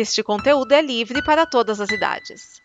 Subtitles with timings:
[0.00, 2.62] Este conteúdo é livre para todas as idades.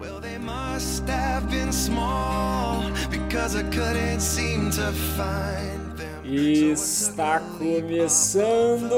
[0.00, 6.72] Well, they must have been small because I couldn't seem to find them.
[6.72, 8.94] Está começando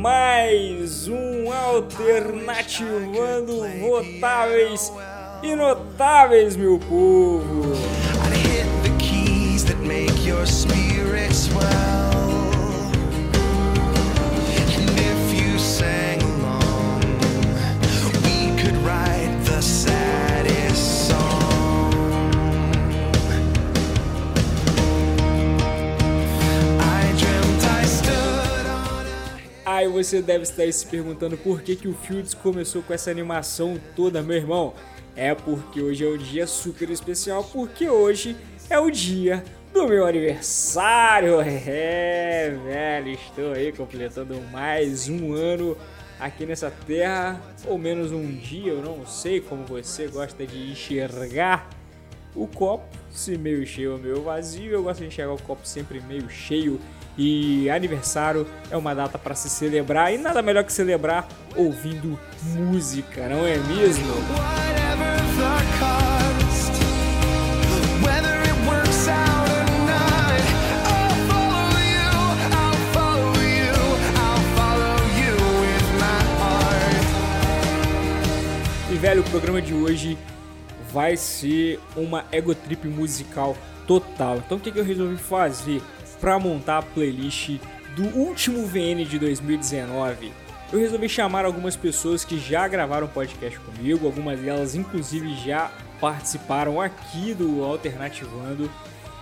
[0.00, 4.90] mais um Alternativando Votáveis
[5.42, 7.93] e Notáveis, meu povo!
[29.66, 33.80] Aí você deve estar se perguntando por que, que o Fields começou com essa animação
[33.96, 34.74] toda, meu irmão.
[35.16, 38.36] É porque hoje é um dia super especial, porque hoje
[38.68, 39.42] é o dia
[39.74, 41.40] do meu aniversário.
[41.66, 45.76] É, velho, estou aí completando mais um ano
[46.20, 51.68] aqui nessa terra, ou menos um dia, eu não sei como você gosta de enxergar
[52.34, 56.00] o copo, se meio cheio ou meio vazio, eu gosto de enxergar o copo sempre
[56.00, 56.80] meio cheio.
[57.16, 62.18] E aniversário é uma data para se celebrar e nada melhor que celebrar ouvindo
[62.54, 64.12] música, não é mesmo?
[64.34, 66.33] whatever
[79.04, 80.16] velho, o programa de hoje
[80.90, 83.54] vai ser uma ego trip musical
[83.86, 84.38] total.
[84.38, 85.82] Então o que, que eu resolvi fazer
[86.22, 87.58] para montar a playlist
[87.94, 90.32] do último VN de 2019?
[90.72, 95.70] Eu resolvi chamar algumas pessoas que já gravaram podcast comigo, algumas delas inclusive já
[96.00, 98.70] participaram aqui do Alternativando.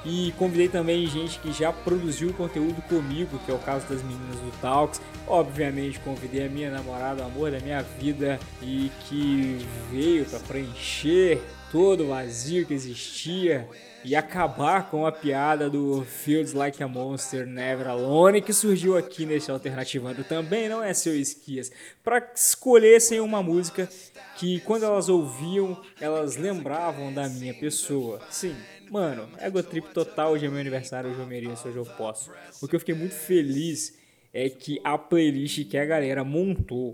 [0.04, 4.36] E convidei também gente que já produziu conteúdo comigo, que é o caso das meninas
[4.36, 5.00] do Talks.
[5.26, 9.58] Obviamente convidei a minha namorada, o amor da minha vida, e que
[9.90, 11.40] veio para preencher
[11.70, 13.66] todo o vazio que existia
[14.04, 19.24] e acabar com a piada do Feels Like a Monster Never Alone, que surgiu aqui
[19.24, 21.70] nesse Alternativando também, não é seu esquias,
[22.02, 23.88] para escolhessem uma música
[24.36, 28.20] que quando elas ouviam, elas lembravam da minha pessoa.
[28.28, 28.56] Sim,
[28.92, 32.30] mano, ego trip total, hoje é meu aniversário, hoje eu mereço, hoje eu posso.
[32.60, 33.98] O que eu fiquei muito feliz
[34.34, 36.92] é que a playlist que a galera montou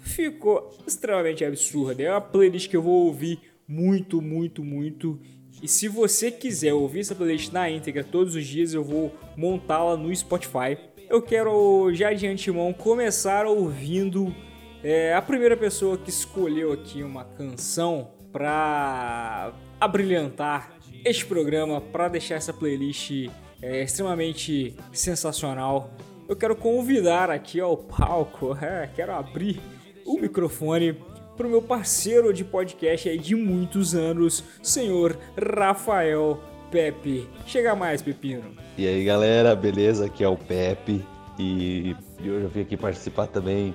[0.00, 2.00] ficou extremamente absurda.
[2.00, 5.20] É uma playlist que eu vou ouvir muito, muito, muito.
[5.60, 9.96] E se você quiser ouvir essa playlist na íntegra todos os dias, eu vou montá-la
[9.96, 10.78] no Spotify.
[11.10, 14.32] Eu quero já de antemão começar ouvindo
[14.80, 20.75] é, a primeira pessoa que escolheu aqui uma canção para abrilhantar
[21.06, 23.30] este programa, para deixar essa playlist
[23.62, 25.88] é, extremamente sensacional.
[26.28, 29.60] Eu quero convidar aqui ao palco, é, quero abrir
[30.04, 30.98] o microfone
[31.36, 35.16] para o meu parceiro de podcast aí de muitos anos, senhor
[35.56, 36.40] Rafael
[36.72, 37.28] Pepe.
[37.46, 38.42] Chega mais, Pepino.
[38.76, 40.06] E aí galera, beleza?
[40.06, 41.04] Aqui é o Pepe
[41.38, 43.72] e hoje eu vim aqui participar também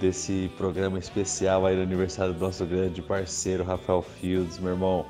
[0.00, 4.58] desse programa especial aí do aniversário do nosso grande parceiro Rafael Fields.
[4.58, 5.04] Meu irmão,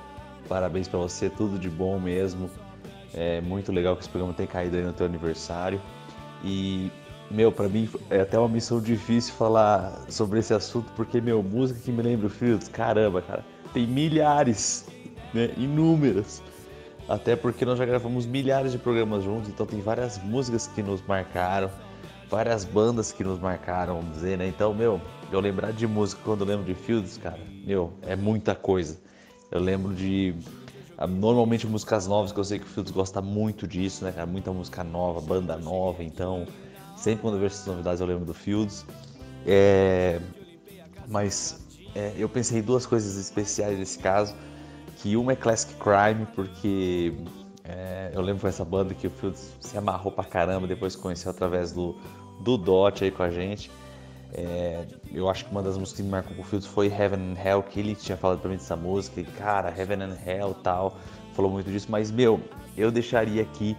[0.49, 2.51] parabéns pra você, tudo de bom mesmo.
[3.13, 5.81] É muito legal que esse programa tenha caído aí no teu aniversário.
[6.43, 6.91] E,
[7.31, 11.81] meu, pra mim é até uma missão difícil falar sobre esse assunto, porque, meu, música
[11.81, 14.87] que me lembra o Fields, caramba, cara, tem milhares,
[15.33, 15.51] né?
[15.57, 16.43] Inúmeras.
[17.09, 21.03] Até porque nós já gravamos milhares de programas juntos, então tem várias músicas que nos
[21.07, 21.71] marcaram,
[22.31, 24.49] várias bandas que nos marcaram, vamos dizer, né?
[24.49, 25.01] Então, meu,
[25.31, 29.04] eu lembrar de música quando eu lembro de Fields, cara, meu, é muita coisa.
[29.55, 30.35] Eu lembro de
[30.99, 34.27] ah, normalmente músicas novas, que eu sei que o Fields gosta muito disso, né, cara?
[34.27, 36.45] Muita música nova, banda nova, então
[36.97, 38.85] sempre quando eu vejo essas novidades eu lembro do Fields.
[39.47, 40.21] É,
[41.07, 41.61] mas
[41.95, 44.35] é, eu pensei em duas coisas especiais nesse caso,
[44.97, 47.15] que uma é Classic Crime, porque
[47.63, 51.31] é, eu lembro com essa banda que o Fields se amarrou pra caramba, depois conheceu
[51.31, 51.95] através do,
[52.41, 53.71] do Dot aí com a gente.
[54.37, 57.33] É, eu acho que uma das músicas que me marcou com o Fields foi Heaven
[57.33, 60.55] and Hell, que ele tinha falado pra mim dessa música, e cara, Heaven and Hell
[60.63, 60.97] tal,
[61.35, 62.41] falou muito disso, mas meu,
[62.77, 63.77] eu deixaria aqui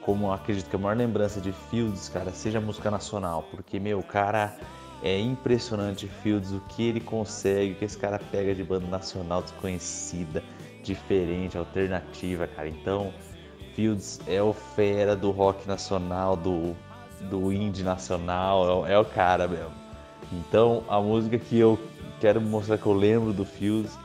[0.00, 4.56] como acredito que a maior lembrança de Fields, cara, seja música nacional, porque meu, cara
[5.02, 9.42] é impressionante Fields, o que ele consegue, o que esse cara pega de banda nacional
[9.42, 10.42] desconhecida,
[10.82, 12.68] diferente, alternativa, cara.
[12.68, 13.12] Então,
[13.74, 16.74] Fields é o fera do rock nacional, do,
[17.30, 19.87] do indie nacional, é, é o cara mesmo.
[20.32, 21.78] Então, a música que eu
[22.20, 23.98] quero mostrar que eu lembro do Fields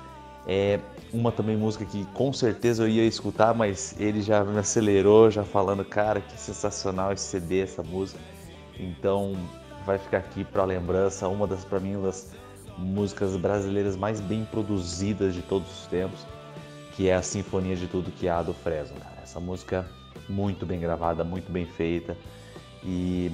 [0.48, 0.80] é
[1.14, 5.44] uma também música que com certeza eu ia escutar, mas ele já me acelerou, já
[5.44, 8.20] falando, cara, que sensacional esse CD, essa música.
[8.80, 9.36] Então
[9.86, 12.32] vai ficar aqui para lembrança, uma das para mim das
[12.78, 16.26] músicas brasileiras mais bem produzidas de todos os tempos,
[16.96, 18.98] que é a Sinfonia de Tudo que há do Fresno.
[18.98, 19.18] Cara.
[19.22, 19.86] Essa música
[20.28, 22.18] muito bem gravada, muito bem feita
[22.84, 23.32] e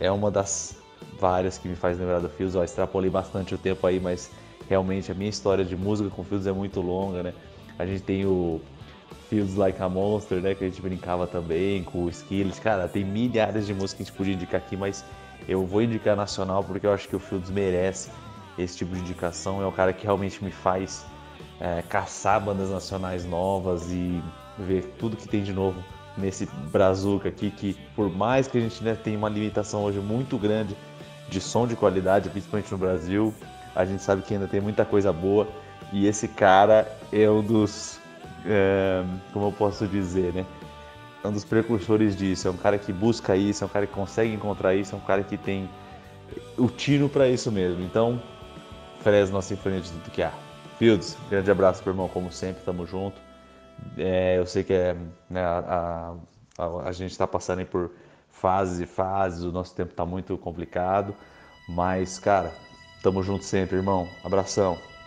[0.00, 0.76] é uma das
[1.18, 2.54] várias que me faz lembrar do Fields.
[2.54, 4.30] Eu extrapolei bastante o tempo aí, mas
[4.68, 7.34] realmente a minha história de música com Fields é muito longa, né?
[7.78, 8.60] A gente tem o
[9.28, 10.54] Feels Like a Monster, né?
[10.54, 12.60] Que a gente brincava também com o Skillet.
[12.60, 15.04] Cara, tem milhares de músicas que a gente podia indicar aqui, mas
[15.48, 18.10] eu vou indicar nacional porque eu acho que o Fields merece
[18.58, 19.62] esse tipo de indicação.
[19.62, 21.06] É o cara que realmente me faz
[21.60, 24.22] é, caçar bandas nacionais novas e
[24.58, 25.82] ver tudo que tem de novo
[26.16, 30.36] nesse brazuca aqui, que por mais que a gente né, tenha uma limitação hoje muito
[30.36, 30.76] grande
[31.28, 33.34] de som de qualidade, principalmente no Brasil,
[33.74, 35.46] a gente sabe que ainda tem muita coisa boa
[35.92, 38.00] e esse cara é um dos,
[38.44, 40.46] é, como eu posso dizer, né?
[41.22, 42.48] É um dos precursores disso.
[42.48, 45.00] É um cara que busca isso, é um cara que consegue encontrar isso, é um
[45.00, 45.68] cara que tem
[46.56, 47.82] o tino para isso mesmo.
[47.82, 48.22] Então,
[49.00, 50.32] Fresno, a sinfonia de tudo que há.
[50.78, 53.20] Fields, grande abraço, meu irmão, como sempre, tamo junto.
[53.96, 54.96] É, eu sei que é,
[55.28, 56.14] né, a,
[56.56, 57.90] a, a, gente está passando por
[58.38, 61.14] fases e fases, o nosso tempo está muito complicado,
[61.66, 62.54] mas, cara,
[63.02, 64.08] tamo junto sempre, irmão.
[64.24, 64.97] Abração.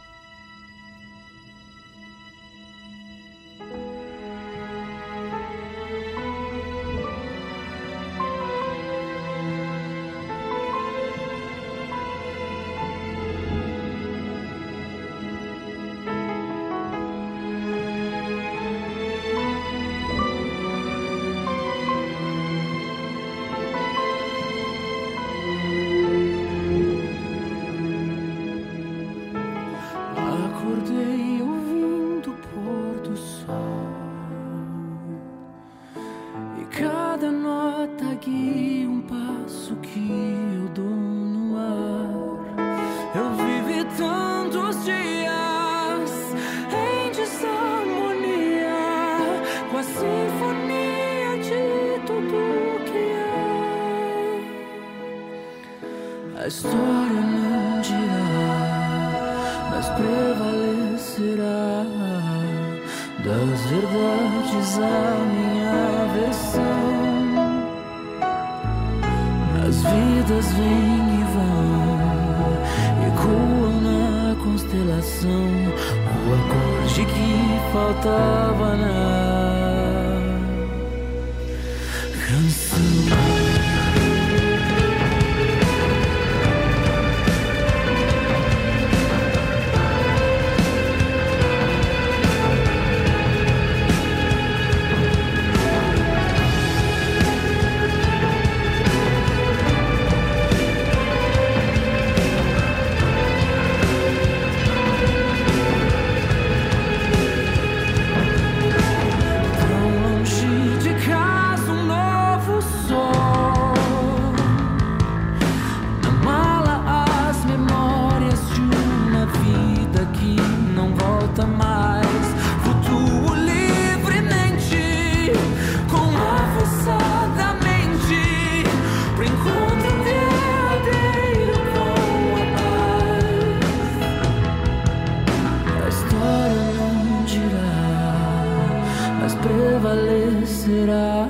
[139.41, 141.27] Prevalecerá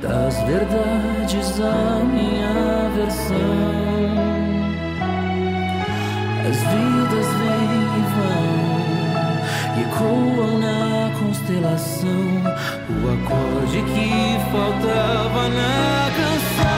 [0.00, 3.36] das verdades a minha versão.
[6.48, 8.46] As vidas vêm e vão,
[9.82, 12.26] ecoam na constelação
[12.88, 14.08] o acorde que
[14.52, 16.75] faltava na canção.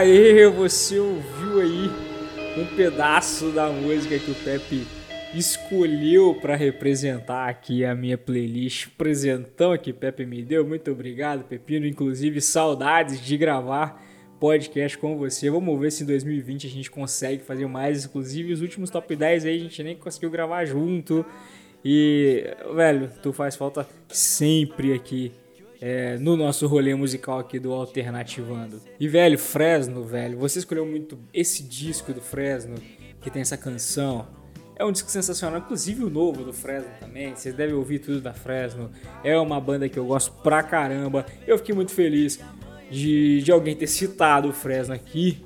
[0.00, 1.90] Aê, você ouviu aí
[2.56, 4.86] um pedaço da música que o Pepe
[5.34, 10.66] escolheu para representar aqui a minha playlist, presentão que Pepe me deu.
[10.66, 11.84] Muito obrigado, Pepino.
[11.84, 14.02] Inclusive, saudades de gravar
[14.40, 15.50] podcast com você.
[15.50, 18.06] Vamos ver se em 2020 a gente consegue fazer mais.
[18.06, 21.26] Inclusive, os últimos top 10 aí a gente nem conseguiu gravar junto.
[21.84, 22.42] E,
[22.74, 25.30] velho, tu faz falta sempre aqui
[25.80, 28.80] é, no nosso rolê musical aqui do Alternativando.
[28.98, 32.74] E, velho, Fresno, velho, você escolheu muito esse disco do Fresno,
[33.20, 34.28] que tem essa canção.
[34.76, 37.34] É um disco sensacional, inclusive o novo do Fresno também.
[37.34, 38.90] Vocês devem ouvir tudo da Fresno.
[39.24, 41.26] É uma banda que eu gosto pra caramba.
[41.46, 42.40] Eu fiquei muito feliz
[42.90, 45.44] de, de alguém ter citado o Fresno aqui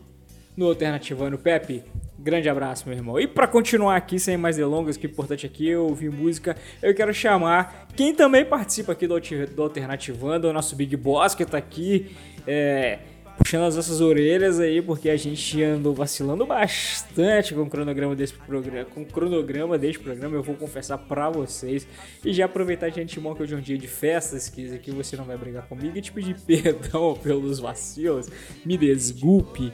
[0.57, 1.37] no Alternativando.
[1.39, 1.83] Pepe,
[2.25, 3.21] grande abraço, meu irmão.
[3.21, 6.95] E para continuar aqui, sem mais delongas, que é importante aqui eu ouvir música, eu
[6.95, 11.59] quero chamar quem também participa aqui do, do Alternativando, o nosso Big Boss, que tá
[11.59, 12.11] aqui
[12.47, 12.99] é,
[13.37, 18.33] puxando as nossas orelhas aí, porque a gente andou vacilando bastante com o cronograma desse
[18.33, 21.87] programa, com o cronograma deste programa, eu vou confessar pra vocês.
[22.25, 25.27] E já aproveitar de antemão que hoje é um dia de festas, que você não
[25.27, 28.31] vai brigar comigo e te pedir perdão pelos vacilos,
[28.65, 29.73] me desculpe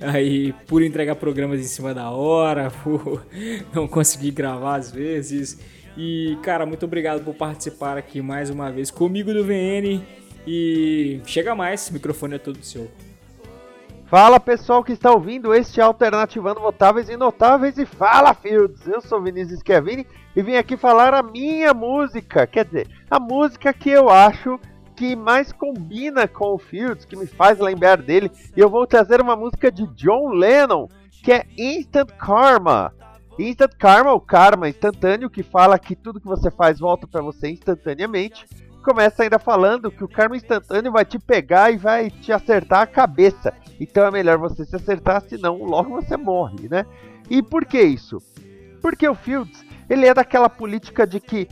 [0.00, 3.26] aí por entregar programas em cima da hora, por
[3.74, 5.58] não conseguir gravar às vezes.
[5.96, 10.02] E, cara, muito obrigado por participar aqui mais uma vez comigo do VN.
[10.46, 12.90] E chega mais, o microfone é todo seu.
[14.08, 18.86] Fala pessoal que está ouvindo este Alternativando Votáveis e Notáveis e fala Fields!
[18.86, 23.72] Eu sou Vinícius Schiavini e vim aqui falar a minha música, quer dizer, a música
[23.72, 24.60] que eu acho
[24.96, 29.20] que mais combina com o Fields, que me faz lembrar dele, e eu vou trazer
[29.20, 30.88] uma música de John Lennon,
[31.22, 32.92] que é Instant Karma.
[33.38, 37.50] Instant Karma, o karma instantâneo, que fala que tudo que você faz volta para você
[37.50, 38.46] instantaneamente.
[38.82, 42.86] Começa ainda falando que o karma instantâneo vai te pegar e vai te acertar a
[42.86, 43.52] cabeça.
[43.78, 46.86] Então é melhor você se acertar, senão logo você morre, né?
[47.28, 48.22] E por que isso?
[48.80, 51.48] Porque o Fields, ele é daquela política de que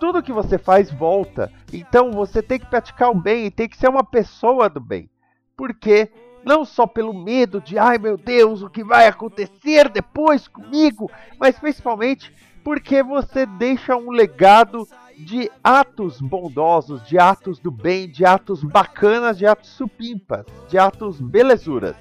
[0.00, 1.52] tudo que você faz volta.
[1.72, 5.08] Então você tem que praticar o bem e tem que ser uma pessoa do bem.
[5.54, 6.10] Porque
[6.42, 11.58] não só pelo medo de, ai meu Deus, o que vai acontecer depois comigo, mas
[11.58, 14.88] principalmente porque você deixa um legado
[15.18, 21.20] de atos bondosos, de atos do bem, de atos bacanas, de atos supimpas, de atos
[21.20, 21.94] belezuras.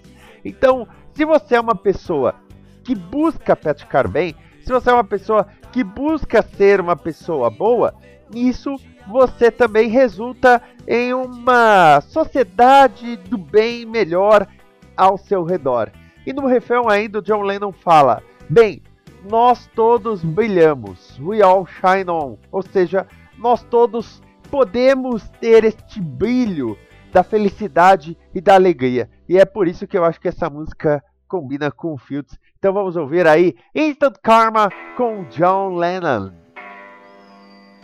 [0.43, 2.35] Então, se você é uma pessoa
[2.83, 7.93] que busca praticar bem, se você é uma pessoa que busca ser uma pessoa boa,
[8.33, 8.75] isso
[9.07, 14.47] você também resulta em uma sociedade do bem melhor
[14.95, 15.91] ao seu redor.
[16.25, 18.81] E no refrão ainda o John Lennon fala: Bem,
[19.27, 22.37] nós todos brilhamos, we all shine on.
[22.51, 23.07] Ou seja,
[23.37, 26.77] nós todos podemos ter este brilho
[27.11, 29.09] da felicidade e da alegria.
[29.27, 32.37] E é por isso que eu acho que essa música combina com o Fields.
[32.59, 36.33] Então vamos ouvir aí Instant Karma com John Lennon.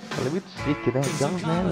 [0.10, 1.00] Falei muito chique, né?
[1.18, 1.72] John Lennon.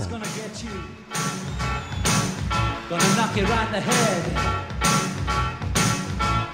[2.90, 4.24] gonna knock you right in the head.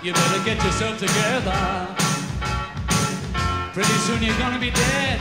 [0.02, 1.88] You better get yourself together.
[3.74, 5.20] Pretty soon you're gonna be dead.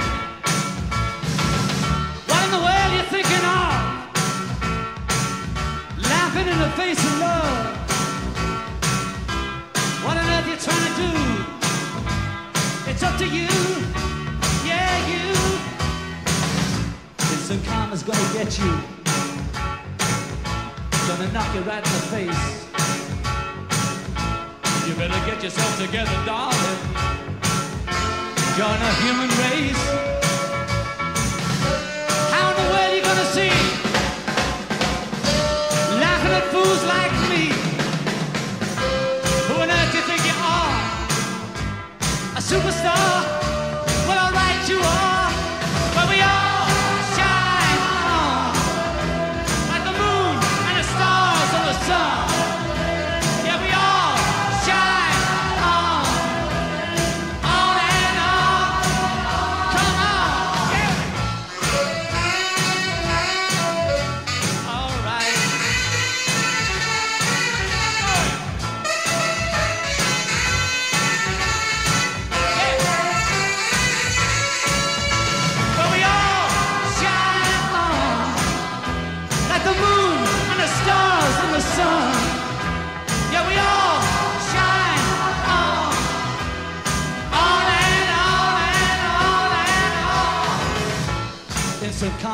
[2.26, 3.74] What in the world you thinking of?
[5.98, 7.77] Laughing in the face of love.
[18.44, 18.72] Get you.
[21.08, 22.44] Gonna knock you right in the face.
[24.86, 26.80] You better get yourself together, darling.
[28.56, 29.82] Join a human race.
[32.32, 33.56] How in the world you gonna see?
[36.04, 37.44] Laughing at fools like me.
[39.48, 40.76] Who on earth do you think you are?
[42.36, 43.37] A superstar?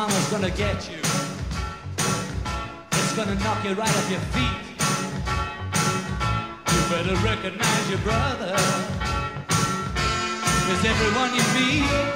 [0.07, 0.99] Karma's gonna get you.
[2.93, 4.65] It's gonna knock you right off your feet.
[6.73, 8.55] You better recognize your brother.
[10.73, 12.14] Is everyone you meet?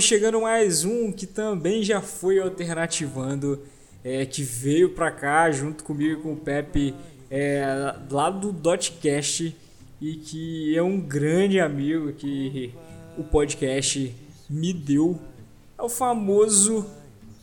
[0.00, 3.60] Chegando mais um que também já foi alternativando,
[4.02, 6.94] é, que veio pra cá junto comigo e com o Pepe,
[7.30, 9.54] é, lá do Dotcast,
[10.00, 12.72] e que é um grande amigo que
[13.18, 14.14] o podcast
[14.48, 15.20] me deu.
[15.78, 16.86] É o famoso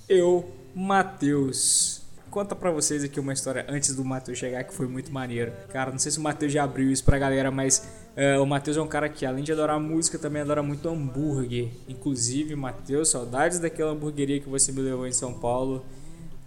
[0.10, 2.02] Eu, Matheus.
[2.30, 5.52] Conta pra vocês aqui uma história antes do Matheus chegar que foi muito maneiro.
[5.70, 7.88] Cara, não sei se o Matheus já abriu isso pra galera, mas
[8.18, 11.70] é, o Matheus é um cara que além de adorar música, também adora muito hambúrguer.
[11.88, 15.86] Inclusive, Matheus, saudades daquela hamburgueria que você me levou em São Paulo.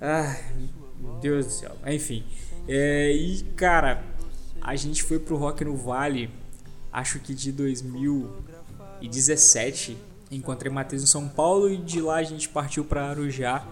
[0.01, 0.37] Ah,
[1.23, 1.77] Deus do céu.
[1.87, 2.25] Enfim.
[2.67, 4.03] É, e cara,
[4.61, 6.29] a gente foi pro Rock no Vale,
[6.93, 9.97] acho que de 2017.
[10.29, 13.65] Encontrei Matheus em São Paulo e de lá a gente partiu para Arujá.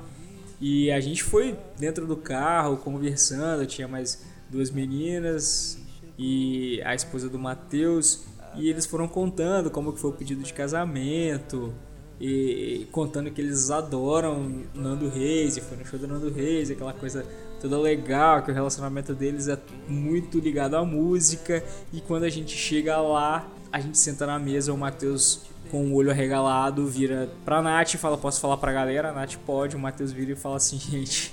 [0.60, 5.77] E a gente foi dentro do carro conversando, tinha mais duas meninas
[6.18, 8.24] e a esposa do Matheus
[8.56, 11.72] e eles foram contando como que foi o pedido de casamento
[12.20, 16.92] e contando que eles adoram Nando Reis e foi no show do Nando Reis, aquela
[16.92, 17.24] coisa
[17.60, 22.56] toda legal, que o relacionamento deles é muito ligado à música e quando a gente
[22.56, 27.60] chega lá, a gente senta na mesa, o Matheus com o olho arregalado vira pra
[27.60, 29.10] Nath e fala, posso falar pra galera?
[29.10, 31.32] A Nath pode, o Matheus vira e fala assim, gente,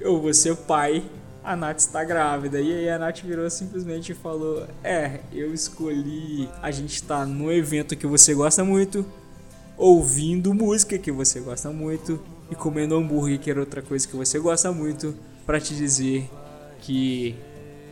[0.00, 1.04] eu vou ser pai,
[1.44, 2.60] a Nath está grávida.
[2.60, 7.52] E aí a Nath virou simplesmente e falou, é, eu escolhi a gente estar no
[7.52, 9.04] evento que você gosta muito,
[9.76, 12.18] ouvindo música que você gosta muito
[12.50, 16.28] e comendo hambúrguer, que era outra coisa que você gosta muito, pra te dizer
[16.80, 17.34] que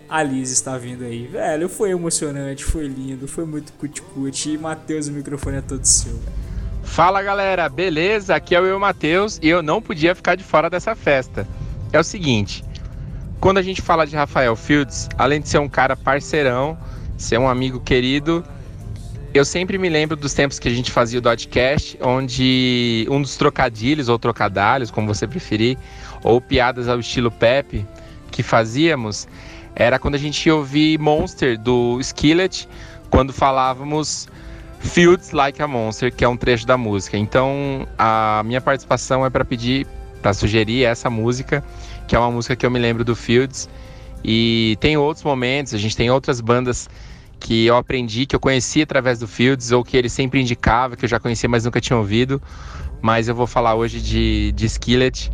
[0.09, 1.27] a Liz está vindo aí.
[1.27, 4.51] Velho, foi emocionante, foi lindo, foi muito cuticute.
[4.51, 6.19] E Matheus, o microfone é todo seu.
[6.83, 8.35] Fala galera, beleza?
[8.35, 11.47] Aqui é o eu, Matheus, e eu não podia ficar de fora dessa festa.
[11.93, 12.62] É o seguinte,
[13.42, 16.78] quando a gente fala de Rafael Fields, além de ser um cara parceirão,
[17.18, 18.44] ser um amigo querido,
[19.35, 23.37] eu sempre me lembro dos tempos que a gente fazia o Dotcast, onde um dos
[23.37, 25.76] trocadilhos ou trocadalhos, como você preferir,
[26.22, 27.85] ou piadas ao estilo Pepe
[28.31, 29.26] que fazíamos,
[29.74, 32.68] era quando a gente ia ouvir Monster do Skillet,
[33.11, 34.28] quando falávamos
[34.78, 37.18] Fields Like a Monster, que é um trecho da música.
[37.18, 39.85] Então, a minha participação é para pedir,
[40.22, 41.64] para sugerir essa música,
[42.12, 43.70] que é uma música que eu me lembro do Fields.
[44.22, 46.87] E tem outros momentos, a gente tem outras bandas
[47.40, 51.07] que eu aprendi, que eu conheci através do Fields, ou que ele sempre indicava, que
[51.07, 52.40] eu já conhecia, mas nunca tinha ouvido.
[53.01, 55.33] Mas eu vou falar hoje de, de Skillet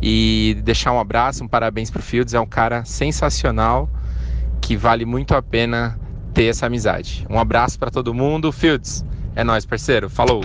[0.00, 2.32] e deixar um abraço, um parabéns pro Fields.
[2.32, 3.90] É um cara sensacional
[4.60, 5.98] que vale muito a pena
[6.32, 7.26] ter essa amizade.
[7.28, 8.52] Um abraço para todo mundo.
[8.52, 10.08] Fields, é nóis, parceiro.
[10.08, 10.44] Falou!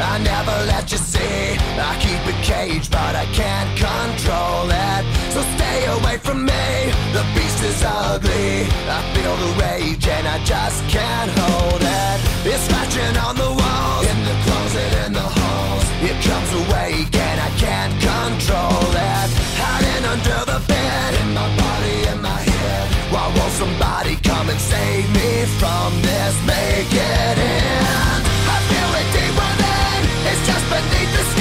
[0.00, 1.56] I never let you see.
[1.80, 5.02] I keep it caged, but I can't control it.
[5.32, 6.92] So stay away from me.
[7.16, 8.68] The beast is ugly.
[8.88, 12.18] I feel the rage and I just can't hold it.
[12.44, 15.86] It's scratching on the walls, in the closet, in the halls.
[16.04, 19.28] It comes awake and I can't control it.
[19.56, 22.86] Hiding under the bed, in my body, in my head.
[23.12, 26.34] Why won't somebody come and save me from this?
[26.44, 27.85] Make it end.
[30.46, 31.35] Just beneath the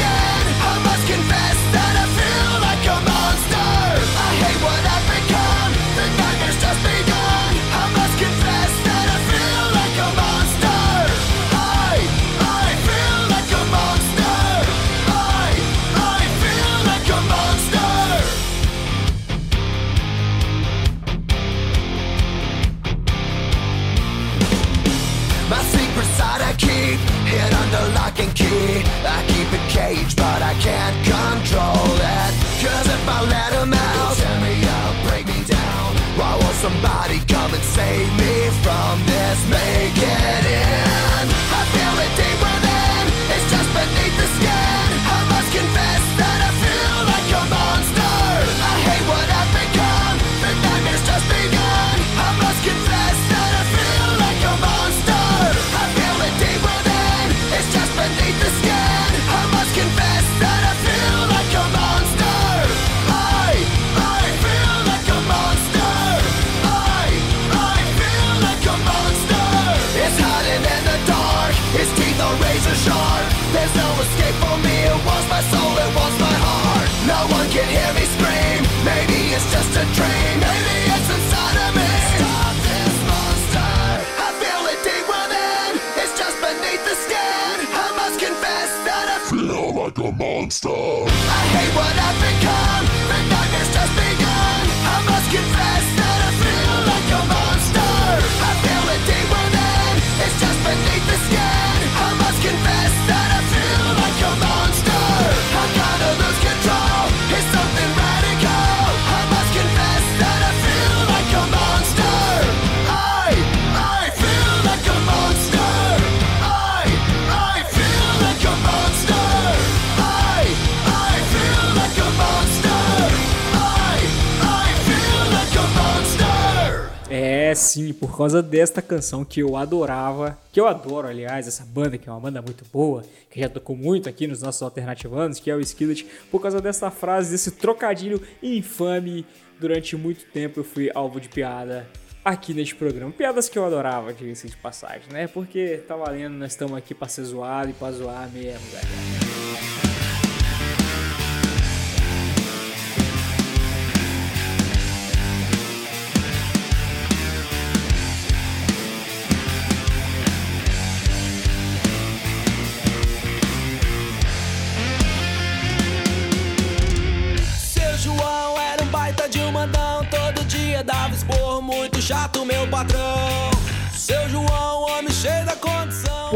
[128.25, 132.19] causa desta canção que eu adorava, que eu adoro, aliás, essa banda, que é uma
[132.19, 136.07] banda muito boa, que já tocou muito aqui nos nossos alternativanos, que é o Skillet,
[136.31, 139.27] por causa dessa frase, desse trocadilho infame,
[139.59, 141.87] durante muito tempo eu fui alvo de piada
[142.23, 143.11] aqui neste programa.
[143.11, 145.27] Piadas que eu adorava, diga-se de passagem, né?
[145.27, 149.14] Porque tá valendo, nós estamos aqui pra ser zoado e pra zoar mesmo, galera.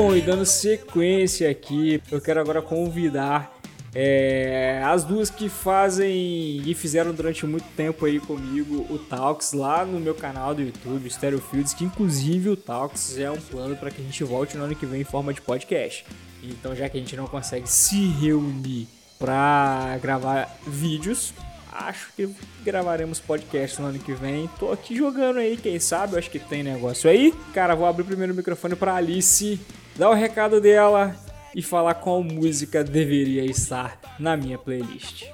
[0.02, 3.60] Bom, e dando sequência aqui, eu quero agora convidar
[3.94, 9.84] é, as duas que fazem e fizeram durante muito tempo aí comigo o Talks lá
[9.84, 13.92] no meu canal do YouTube, Stereo Fields, que inclusive o Talks é um plano para
[13.92, 16.06] que a gente volte no ano que vem em forma de podcast.
[16.42, 18.88] Então, já que a gente não consegue se reunir
[19.20, 21.34] para gravar vídeos,
[21.74, 22.30] acho que
[22.64, 24.50] gravaremos podcast no ano que vem.
[24.58, 27.34] Tô aqui jogando aí, quem sabe, acho que tem negócio aí.
[27.54, 29.60] Cara, vou abrir primeiro o microfone pra Alice,
[30.00, 31.14] dar o recado dela
[31.54, 35.26] e falar qual música deveria estar na minha playlist.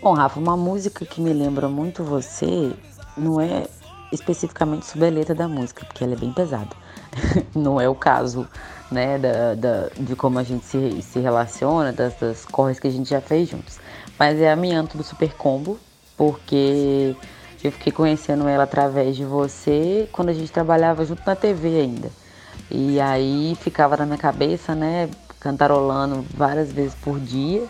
[0.00, 2.72] Bom, Rafa, uma música que me lembra muito você
[3.14, 3.66] não é
[4.10, 6.70] especificamente sobre a letra da música, porque ela é bem pesada.
[7.54, 8.48] não é o caso,
[8.90, 12.90] né, da, da- de como a gente se, se relaciona, das, das corres que a
[12.90, 13.78] gente já fez juntos.
[14.18, 15.78] Mas é a Mianto do Super Combo,
[16.16, 17.14] porque
[17.62, 22.23] eu fiquei conhecendo ela através de você quando a gente trabalhava junto na TV ainda.
[22.70, 25.08] E aí ficava na minha cabeça, né,
[25.40, 27.64] cantarolando várias vezes por dia.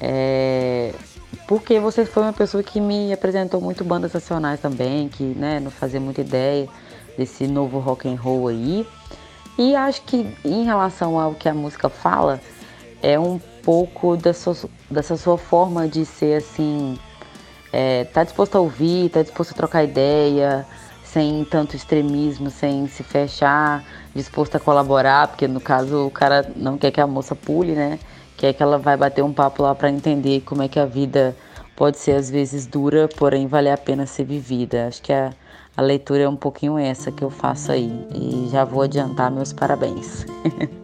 [0.00, 0.92] É,
[1.46, 5.70] porque você foi uma pessoa que me apresentou muito bandas nacionais também, que né, não
[5.70, 6.68] fazia muita ideia
[7.16, 8.86] desse novo rock and roll aí.
[9.56, 12.40] E acho que em relação ao que a música fala,
[13.02, 16.98] é um pouco dessa, sua- dessa sua forma de ser assim,
[17.72, 20.66] é, tá disposto a ouvir, tá disposto a trocar ideia,
[21.04, 26.78] sem tanto extremismo, sem se fechar, disposto a colaborar, porque no caso o cara não
[26.78, 27.98] quer que a moça pule, né?
[28.36, 31.36] Quer que ela vai bater um papo lá para entender como é que a vida
[31.76, 34.86] pode ser às vezes dura, porém vale a pena ser vivida.
[34.86, 35.32] Acho que a,
[35.76, 37.90] a leitura é um pouquinho essa que eu faço aí.
[38.14, 40.26] E já vou adiantar meus parabéns.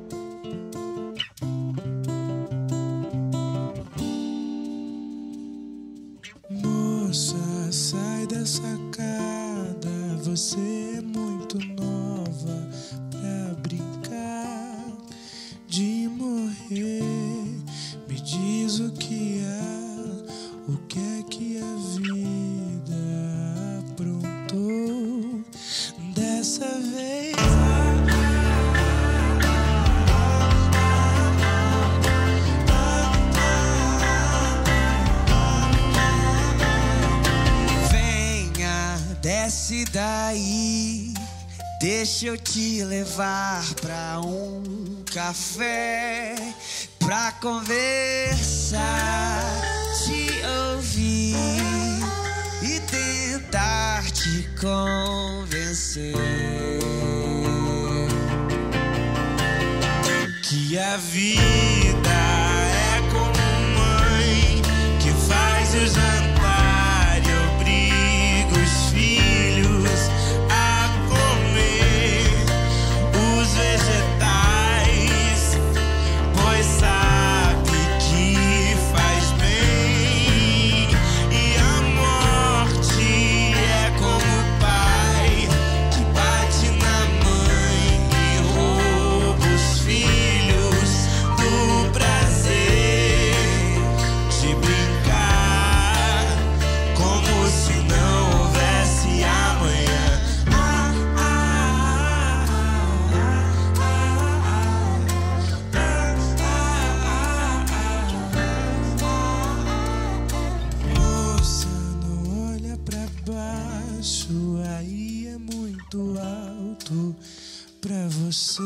[117.80, 118.62] pra você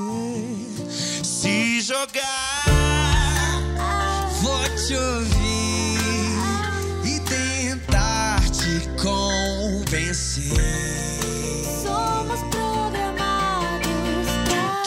[1.23, 2.65] se jogar.
[4.43, 5.99] Vou te ouvir
[7.05, 10.53] e tentar te convencer.
[11.83, 13.87] Somos programados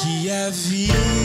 [0.02, 1.17] Que a vida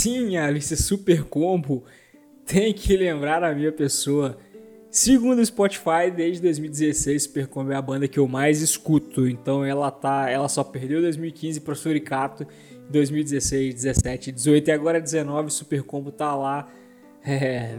[0.00, 1.84] Sim, Alice, Super Combo.
[2.46, 4.38] Tem que lembrar a minha pessoa.
[4.90, 9.28] Segundo o Spotify, desde 2016, Super Combo é a banda que eu mais escuto.
[9.28, 12.46] Então ela tá, ela só perdeu 2015 para Suricato,
[12.88, 16.66] 2016, 17, 18 e agora 19, Super Combo tá lá
[17.22, 17.76] é,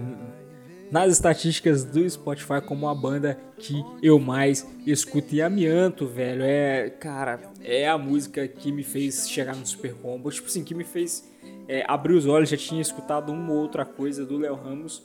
[0.92, 6.44] nas estatísticas do Spotify como a banda que eu mais escuto e amianto, velho.
[6.44, 10.76] É, cara, é a música que me fez chegar no Super Combo, tipo assim, que
[10.76, 11.32] me fez
[11.68, 12.50] é, abrir os olhos.
[12.50, 15.04] Já tinha escutado uma ou outra coisa do Léo Ramos,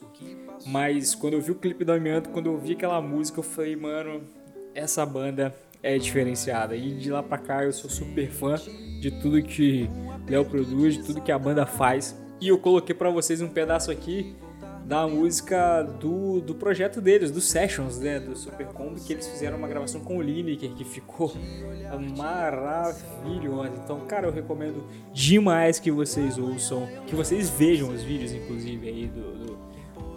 [0.66, 3.76] mas quando eu vi o clipe do Amianto, quando eu vi aquela música, eu falei,
[3.76, 4.22] mano,
[4.74, 6.74] essa banda é diferenciada.
[6.74, 8.56] E de lá pra cá eu sou super fã
[9.00, 9.88] de tudo que
[10.28, 12.20] Léo produz, de tudo que a banda faz.
[12.40, 14.34] E eu coloquei pra vocês um pedaço aqui
[14.86, 19.58] da música do, do projeto deles, do Sessions, né, do Super Combo, que eles fizeram
[19.58, 21.32] uma gravação com o Lineker, que ficou
[22.16, 23.72] maravilhosa.
[23.82, 29.06] Então, cara, eu recomendo demais que vocês ouçam, que vocês vejam os vídeos, inclusive, aí
[29.08, 29.56] do, do-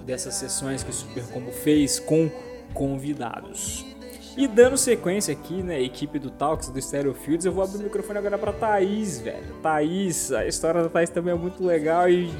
[0.06, 2.30] dessas sessões que o Super Combo fez com
[2.74, 3.86] convidados.
[4.38, 7.84] E dando sequência aqui, né, equipe do Talks, do Stereo Fields, eu vou abrir o
[7.84, 9.56] microfone agora pra Thaís, velho.
[9.62, 12.32] Thaís, a história da Thaís também é muito legal e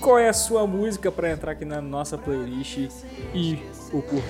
[0.00, 2.88] qual é a sua música pra entrar aqui na nossa playlist
[3.34, 3.58] e
[3.92, 4.22] o porquê?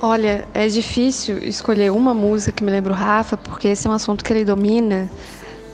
[0.00, 3.94] Olha, é difícil escolher uma música que me lembra o Rafa, porque esse é um
[3.94, 5.10] assunto que ele domina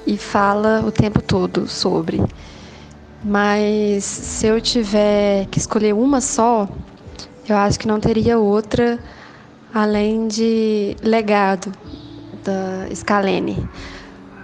[0.06, 2.22] e fala o tempo todo sobre.
[3.24, 6.68] Mas se eu tiver que escolher uma só,
[7.48, 8.98] eu acho que não teria outra
[9.74, 11.72] além de Legado,
[12.44, 13.68] da Scalene.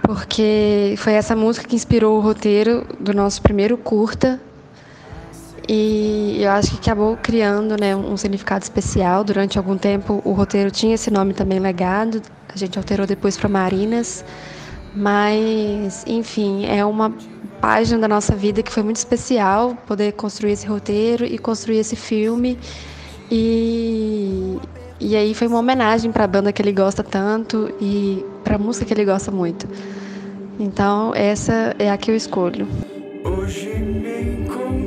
[0.03, 4.39] Porque foi essa música que inspirou o roteiro do nosso primeiro curta,
[5.67, 9.23] e eu acho que acabou criando né, um significado especial.
[9.23, 12.21] Durante algum tempo, o roteiro tinha esse nome também, Legado.
[12.47, 14.23] A gente alterou depois para Marinas.
[14.95, 17.13] Mas, enfim, é uma
[17.59, 21.95] página da nossa vida que foi muito especial poder construir esse roteiro e construir esse
[21.95, 22.57] filme.
[23.29, 24.57] E,
[24.99, 28.57] e aí foi uma homenagem para a banda que ele gosta tanto e para a
[28.57, 29.67] música que ele gosta muito.
[30.57, 32.67] Então, essa é a que eu escolho.
[33.23, 34.86] Hoje me encontrei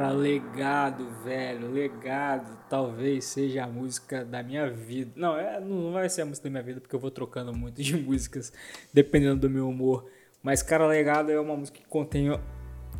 [0.00, 2.56] Cara, legado, velho, legado.
[2.70, 5.12] Talvez seja a música da minha vida.
[5.14, 7.76] Não, é, não vai ser a música da minha vida, porque eu vou trocando muito
[7.84, 8.50] de músicas,
[8.94, 10.06] dependendo do meu humor.
[10.42, 12.30] Mas, cara, legado é uma música que contém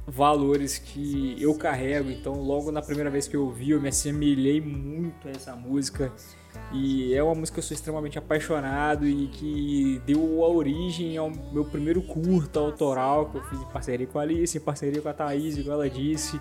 [0.06, 2.10] valores que eu carrego.
[2.10, 6.12] Então, logo na primeira vez que eu ouvi, eu me assemelhei muito a essa música.
[6.70, 11.30] E é uma música que eu sou extremamente apaixonado e que deu a origem ao
[11.30, 15.08] meu primeiro curta autoral que eu fiz em parceria com a Alice, em parceria com
[15.08, 16.38] a Thaís, igual ela disse.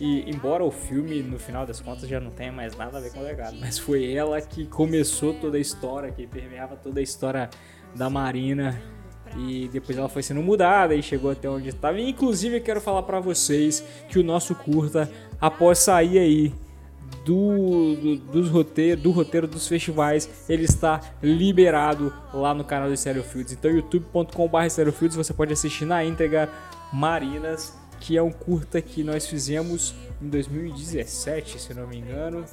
[0.00, 3.18] Embora o filme, no final das contas, já não tenha mais nada a ver com
[3.18, 7.50] o legado, mas foi ela que começou toda a história, que permeava toda a história
[7.94, 8.80] da Marina.
[9.36, 12.00] E depois ela foi sendo mudada e chegou até onde estava.
[12.00, 16.54] Inclusive, quero falar pra vocês que o nosso curta, após sair aí
[17.24, 22.96] do, do, dos roteiro, do roteiro dos festivais, ele está liberado lá no canal do
[22.96, 23.52] Stereo Fields.
[23.52, 26.48] Então, youtube.com.br Stereo Fields, você pode assistir na íntegra
[26.92, 32.44] Marinas, que é um curta que nós fizemos em 2017, se não me engano.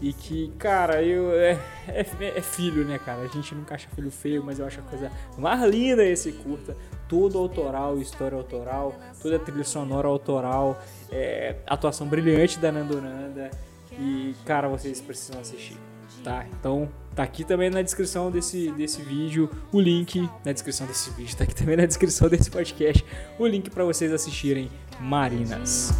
[0.00, 3.22] E que, cara, eu é, é, é filho, né, cara?
[3.22, 6.76] A gente nunca acha filho feio, mas eu acho a coisa mais linda esse curta.
[7.08, 10.80] Todo autoral, história autoral, toda trilha sonora autoral,
[11.10, 13.50] é, atuação brilhante da Nando Nanda.
[13.92, 15.76] E, cara, vocês precisam assistir,
[16.22, 16.46] tá?
[16.60, 20.30] Então, tá aqui também na descrição desse, desse vídeo o link.
[20.44, 23.04] Na descrição desse vídeo, tá aqui também na descrição desse podcast
[23.36, 24.70] o link para vocês assistirem
[25.00, 25.92] Marinas.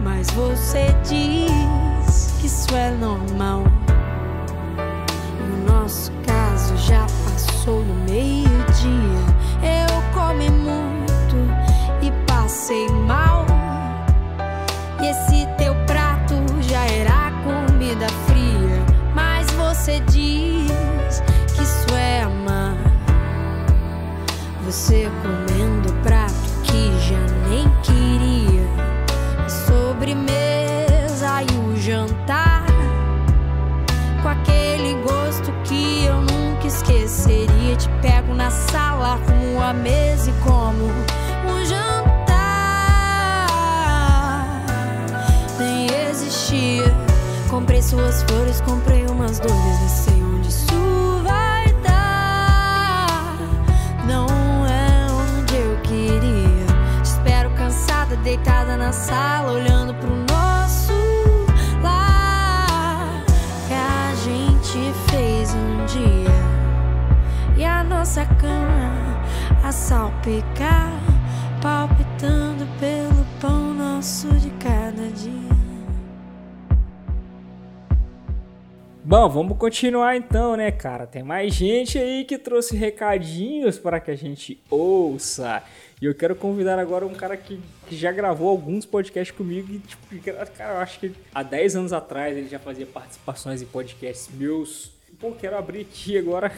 [0.00, 3.64] Mas você diz que isso é normal.
[5.48, 9.24] No nosso caso já passou no meio-dia.
[9.62, 11.36] Eu comi muito
[12.02, 13.46] e passei mal.
[15.00, 18.84] E esse teu prato já era comida fria.
[19.14, 21.22] Mas você diz
[21.54, 22.76] que isso é amar.
[24.64, 25.53] Você comendo
[31.84, 32.64] jantar
[34.22, 37.76] com aquele gosto que eu nunca esqueceria.
[37.76, 42.24] Te pego na sala, arrumo a mesa e como um jantar
[45.58, 46.84] nem existia.
[47.50, 53.36] Comprei suas flores, comprei umas dores, nem sei onde isso vai dar.
[54.08, 54.26] Não
[54.66, 56.66] é onde eu queria.
[57.02, 60.23] Te espero cansada, deitada na sala, olhando pro
[69.74, 70.92] salpicar,
[71.60, 75.54] palpitando pelo pão nosso de cada dia.
[79.02, 81.08] Bom, vamos continuar então, né, cara?
[81.08, 85.62] Tem mais gente aí que trouxe recadinhos para que a gente ouça.
[86.00, 89.80] E eu quero convidar agora um cara que, que já gravou alguns podcasts comigo e,
[89.80, 90.06] tipo,
[90.56, 94.92] cara, eu acho que há 10 anos atrás ele já fazia participações em podcasts meus.
[95.18, 96.52] Pô, quero abrir aqui agora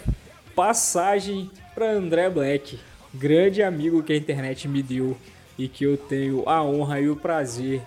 [0.56, 2.78] passagem para André Black,
[3.14, 5.16] grande amigo que a internet me deu
[5.58, 7.82] e que eu tenho a honra e o prazer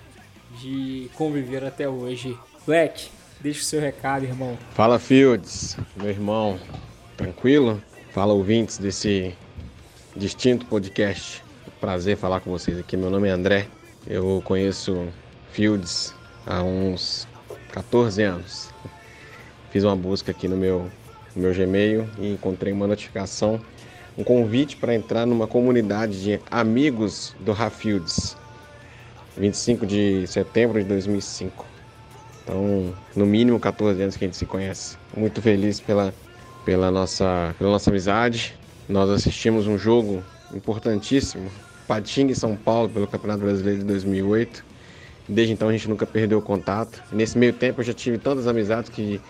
[0.59, 2.37] de conviver até hoje.
[2.65, 3.09] Black,
[3.39, 4.57] deixa o seu recado, irmão.
[4.73, 6.59] Fala Fields, meu irmão,
[7.15, 7.81] tranquilo?
[8.11, 9.35] Fala ouvintes desse
[10.15, 11.43] distinto podcast.
[11.79, 12.97] Prazer falar com vocês aqui.
[12.97, 13.67] Meu nome é André.
[14.07, 15.07] Eu conheço
[15.51, 16.13] Fields
[16.45, 17.27] há uns
[17.71, 18.69] 14 anos.
[19.71, 20.89] Fiz uma busca aqui no meu,
[21.35, 23.61] no meu Gmail e encontrei uma notificação,
[24.19, 28.35] um convite para entrar numa comunidade de amigos do Rafields.
[29.37, 31.65] 25 de setembro de 2005.
[32.43, 34.97] Então, no mínimo 14 anos que a gente se conhece.
[35.15, 36.13] Muito feliz pela,
[36.65, 38.53] pela, nossa, pela nossa amizade.
[38.89, 40.21] Nós assistimos um jogo
[40.53, 41.49] importantíssimo,
[41.87, 44.65] Patinga e São Paulo, pelo Campeonato Brasileiro de 2008.
[45.29, 47.01] Desde então a gente nunca perdeu o contato.
[47.09, 49.21] Nesse meio tempo eu já tive tantas amizades que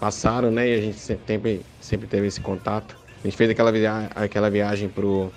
[0.00, 0.70] passaram, né?
[0.70, 2.97] E a gente sempre, sempre teve esse contato.
[3.22, 5.32] A gente fez aquela, via aquela viagem pro,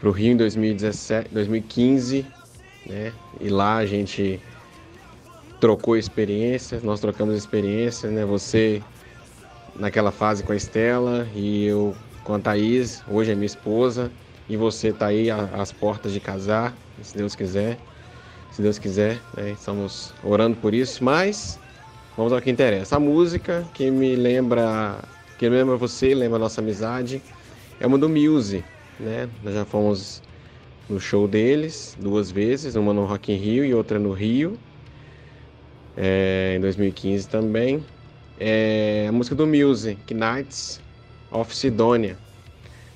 [0.00, 2.26] pro Rio em 2017, 2015,
[2.86, 3.12] né?
[3.40, 4.40] E lá a gente
[5.60, 8.24] trocou experiências, nós trocamos experiências, né?
[8.24, 8.82] Você
[9.74, 11.94] naquela fase com a Estela e eu
[12.24, 14.10] com a Thaís, hoje é minha esposa,
[14.48, 17.78] e você tá aí às portas de casar, se Deus quiser.
[18.50, 19.50] Se Deus quiser, né?
[19.50, 21.58] estamos orando por isso, mas
[22.16, 22.96] vamos ao que interessa.
[22.96, 24.98] A música que me lembra,
[25.38, 27.22] que lembra você, lembra nossa amizade,
[27.80, 28.64] é uma do Muse,
[28.98, 29.28] né?
[29.42, 30.22] Nós já fomos
[30.88, 34.58] no show deles duas vezes, uma no Rock in Rio e outra no Rio,
[35.96, 37.84] é, em 2015 também.
[38.38, 40.80] É a música do Muse, Nights
[41.30, 42.16] of Sidonia.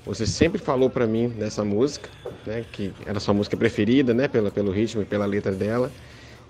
[0.06, 2.08] Você sempre falou para mim dessa música,
[2.46, 5.92] né, que era sua música preferida, né, pela, pelo ritmo e pela letra dela.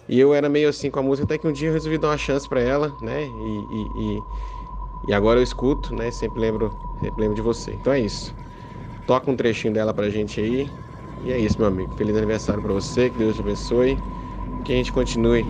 [0.08, 2.08] E eu era meio assim com a música, até que um dia eu resolvi dar
[2.08, 4.22] uma chance para ela, né, e, e, e,
[5.06, 7.72] e, agora eu escuto, né, sempre lembro, sempre lembro de você.
[7.72, 8.34] Então é isso.
[9.06, 10.70] Toca um trechinho dela pra gente aí.
[11.22, 11.92] E é isso, meu amigo.
[11.96, 13.98] Feliz aniversário para você, que Deus te abençoe.
[14.64, 15.46] Que a gente continue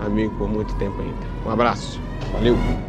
[0.00, 1.26] amigo por muito tempo ainda.
[1.46, 2.00] Um abraço.
[2.32, 2.87] Valeu.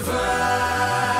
[0.00, 1.11] To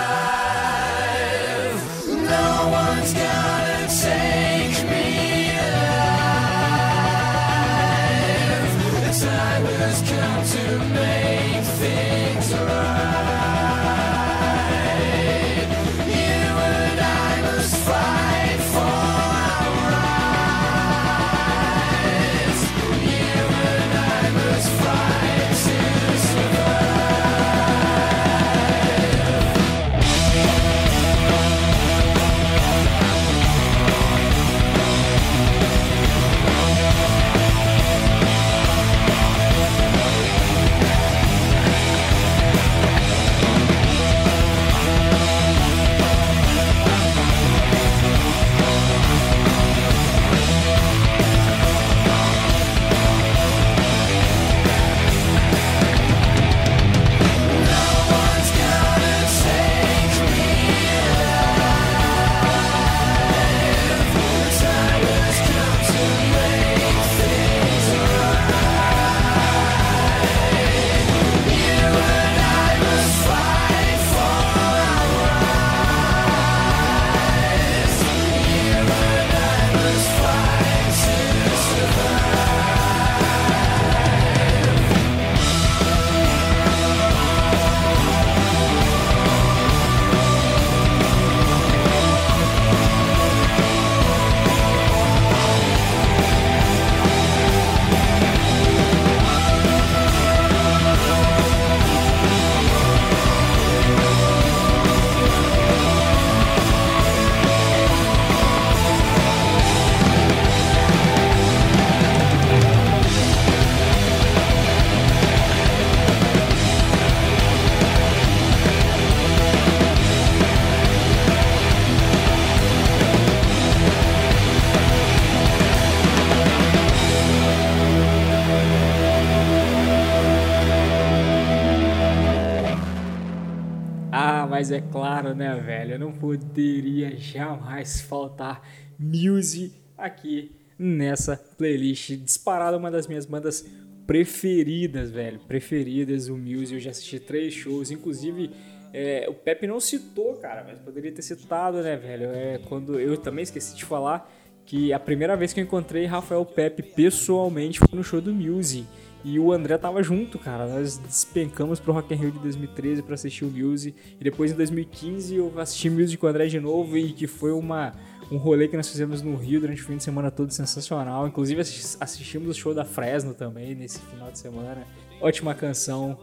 [134.72, 135.98] é claro, né, velho?
[135.98, 138.62] Não poderia jamais faltar
[138.98, 142.16] Muse aqui nessa playlist.
[142.16, 143.64] Disparada uma das minhas bandas
[144.06, 145.38] preferidas, velho.
[145.40, 146.74] Preferidas, o Muse.
[146.74, 148.50] Eu já assisti três shows, inclusive.
[148.92, 152.26] é, o Pepe não citou, cara, mas poderia ter citado, né, velho?
[152.26, 154.30] É quando eu também esqueci de falar
[154.66, 158.86] que a primeira vez que eu encontrei Rafael Pepe pessoalmente foi no show do Muse.
[159.24, 160.66] E o André tava junto, cara.
[160.66, 163.94] Nós despencamos pro Rock in Rio de 2013 pra assistir o Muse.
[164.20, 167.52] E depois em 2015 eu assisti Muse com o André de novo e que foi
[167.52, 167.92] uma,
[168.32, 171.26] um rolê que nós fizemos no Rio durante o fim de semana todo sensacional.
[171.28, 174.82] Inclusive assis- assistimos o show da Fresno também nesse final de semana.
[175.20, 176.18] Ótima canção.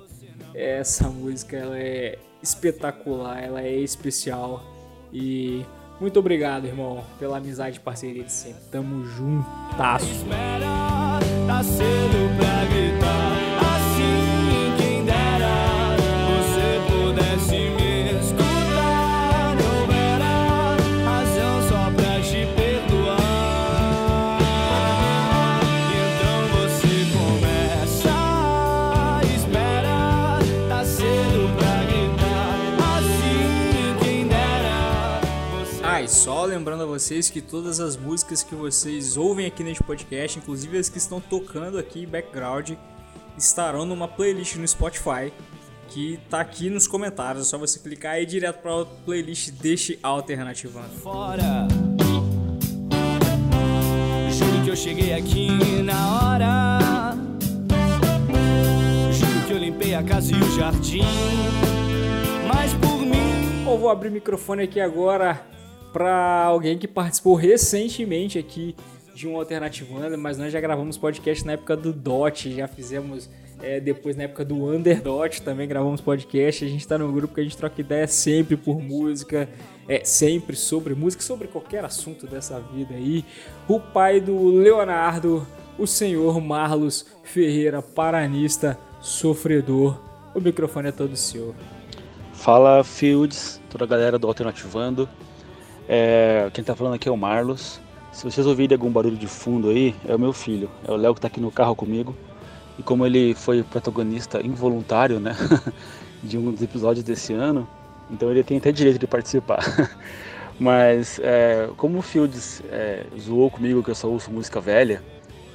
[0.54, 4.62] Essa música ela é espetacular, ela é especial.
[5.14, 5.66] E
[6.02, 8.62] muito obrigado, irmão, pela amizade e parceria de sempre.
[8.72, 10.26] Tamo juntasso.
[11.50, 13.49] Tá cedo pra gritar.
[36.30, 40.77] Só lembrando a vocês que todas as músicas que vocês ouvem aqui neste podcast, inclusive
[40.77, 42.73] as que estão tocando aqui em background,
[43.36, 45.34] estarão numa playlist no Spotify
[45.88, 47.47] que tá aqui nos comentários.
[47.47, 50.89] É só você clicar aí direto para a playlist deste Alternativando.
[51.01, 51.67] fora.
[54.30, 55.49] Juro que eu cheguei aqui
[55.82, 57.17] na hora.
[59.11, 61.01] Juro que eu limpei a casa e o jardim.
[62.47, 63.65] Mas por mim.
[63.67, 65.43] Eu vou abrir o microfone aqui agora
[65.92, 68.76] para alguém que participou recentemente aqui
[69.14, 73.30] de um Alternativando, mas nós já gravamos podcast na época do DOT, já fizemos
[73.62, 76.64] é, depois na época do Underdot também gravamos podcast.
[76.64, 79.50] A gente tá num grupo que a gente troca ideia sempre por música,
[79.88, 83.26] é sempre sobre música, sobre qualquer assunto dessa vida aí.
[83.68, 85.46] O pai do Leonardo,
[85.78, 90.00] o senhor Marlos Ferreira, paranista, sofredor.
[90.34, 91.54] O microfone é todo seu.
[92.34, 95.10] Fala Fields, toda a galera do Alternativando.
[95.92, 97.82] É, quem tá falando aqui é o Marlos.
[98.12, 100.70] Se vocês ouvirem algum barulho de fundo aí, é o meu filho.
[100.88, 102.16] É o Léo que tá aqui no carro comigo.
[102.78, 105.36] E como ele foi protagonista involuntário, né?
[106.22, 107.68] de um dos episódios desse ano,
[108.12, 109.64] então ele tem até direito de participar.
[110.60, 115.02] Mas é, como o Fields é, zoou comigo que eu só ouço música velha,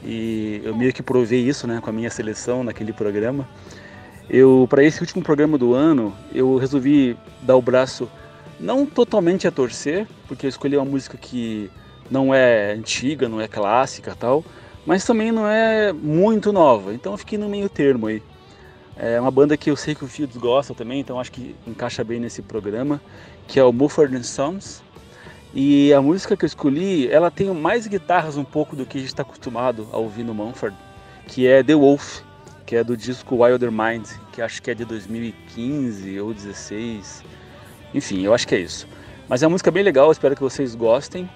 [0.03, 3.47] e eu meio que provei isso né, com a minha seleção naquele programa,
[4.29, 8.09] eu para esse último programa do ano, eu resolvi dar o braço
[8.59, 11.71] não totalmente a torcer, porque eu escolhi uma música que
[12.11, 14.45] não é antiga, não é clássica tal,
[14.87, 18.23] mas também não é muito nova, então eu fiquei no meio termo aí.
[18.97, 22.05] É uma banda que eu sei que o Fields gosta também, então acho que encaixa
[22.05, 23.01] bem nesse programa,
[23.49, 24.83] que é o Mumford Sons.
[25.53, 29.01] E a música que eu escolhi, ela tem mais guitarras um pouco do que a
[29.01, 30.77] gente está acostumado a ouvir no Mumford,
[31.27, 32.21] que é The Wolf,
[32.67, 37.23] que é do disco Wilder Mind, que acho que é de 2015 ou 16.
[37.95, 38.87] Enfim, eu acho que é isso.
[39.29, 41.31] Mas é uma música bem legal, espero que vocês gostem.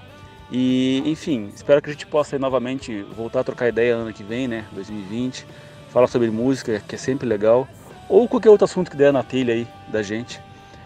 [0.51, 4.49] E, enfim, espero que a gente possa novamente voltar a trocar ideia ano que vem,
[4.49, 5.47] né, 2020.
[5.91, 7.69] Falar sobre música, que é sempre legal.
[8.09, 10.41] Ou qualquer outro assunto que der na telha aí da gente.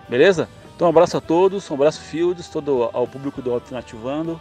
[0.09, 0.49] Beleza?
[0.75, 4.41] Então um abraço a todos, um abraço Fields, todo ao público do Alternativando.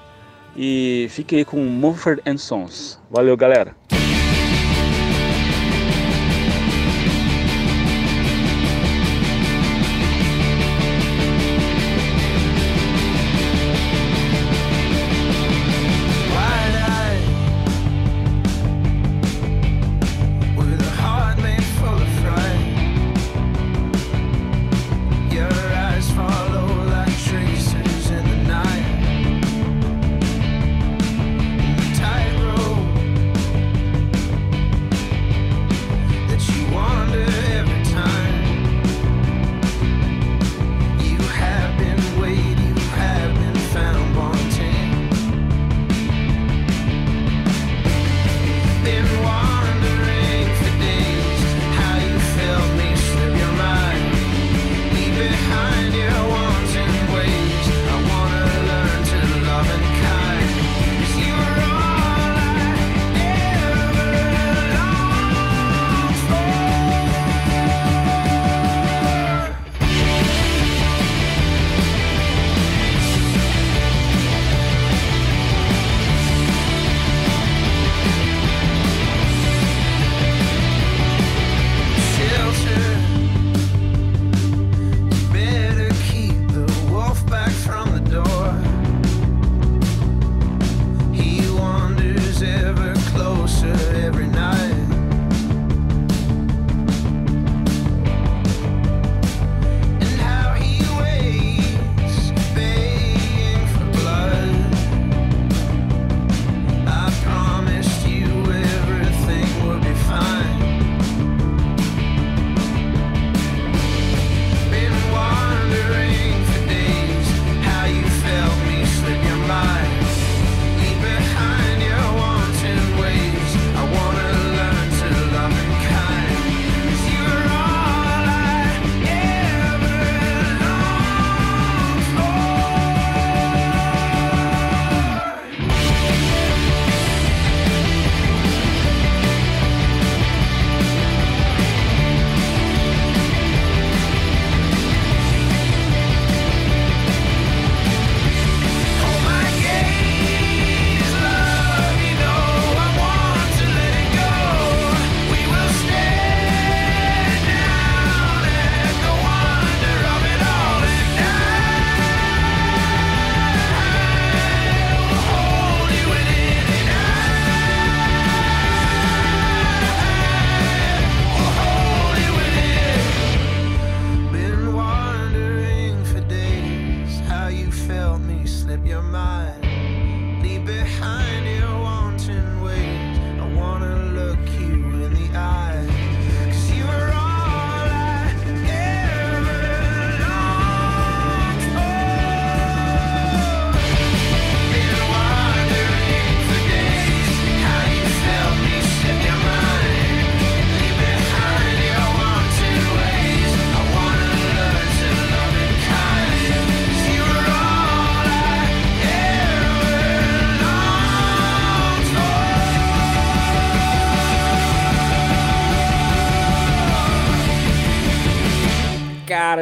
[0.56, 3.00] E fique aí com Mumford Sons.
[3.10, 3.76] Valeu, galera!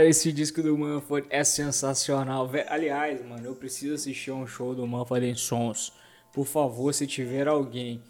[0.09, 2.49] Esse disco do Manford é sensacional.
[2.67, 5.93] Aliás, mano, eu preciso assistir um show do Manford Sons.
[6.33, 8.01] Por favor, se tiver alguém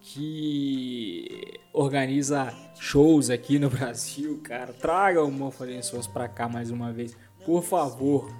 [0.00, 4.72] que organiza shows aqui no Brasil, cara.
[4.72, 8.30] Traga o Morphogen Sons pra cá mais uma vez, por favor.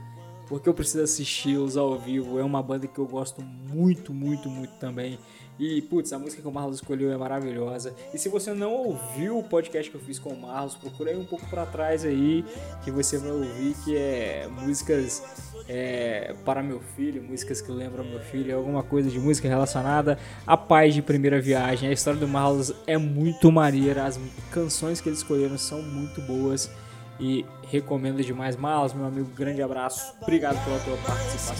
[0.46, 2.38] Porque eu preciso assisti-los ao vivo.
[2.38, 5.18] É uma banda que eu gosto muito, muito, muito também.
[5.58, 7.94] E, putz, a música que o Marlos escolheu é maravilhosa.
[8.12, 11.16] E se você não ouviu o podcast que eu fiz com o Marlos, procura aí
[11.16, 12.44] um pouco pra trás aí,
[12.84, 15.22] que você vai ouvir que é músicas
[15.68, 20.56] é, para meu filho, músicas que lembram meu filho, alguma coisa de música relacionada à
[20.56, 21.88] paz de primeira viagem.
[21.88, 26.70] A história do Marlos é muito maneira, as canções que eles escolheram são muito boas
[27.18, 28.56] e recomendo demais.
[28.56, 30.14] Marlos, meu amigo, grande abraço.
[30.20, 31.56] Obrigado pela tua participação.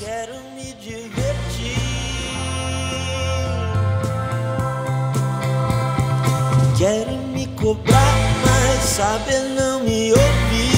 [6.77, 8.15] Querem me cobrar,
[8.45, 10.77] mas sabem não me ouvir.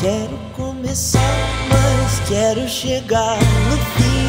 [0.00, 1.20] Quero começar,
[1.68, 4.26] mas quero chegar no fim.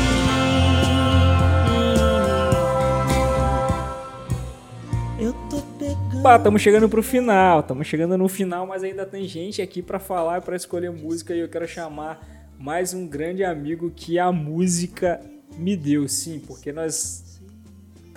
[5.19, 6.21] Eu tô pegando.
[6.21, 9.97] Pá, estamos chegando pro final, estamos chegando no final, mas ainda tem gente aqui pra
[9.97, 12.21] falar pra escolher música e eu quero chamar
[12.55, 15.19] mais um grande amigo que a música
[15.57, 17.27] me deu, sim, porque nós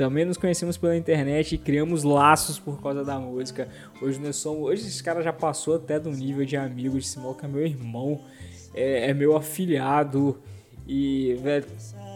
[0.01, 3.69] também nos conhecemos pela internet e criamos laços por causa da música.
[4.01, 7.47] Hoje nós somos, hoje esse cara já passou até do nível de amigo de Simoca,
[7.47, 8.19] é meu irmão,
[8.73, 10.41] é, é meu afilhado
[10.87, 11.67] e velho,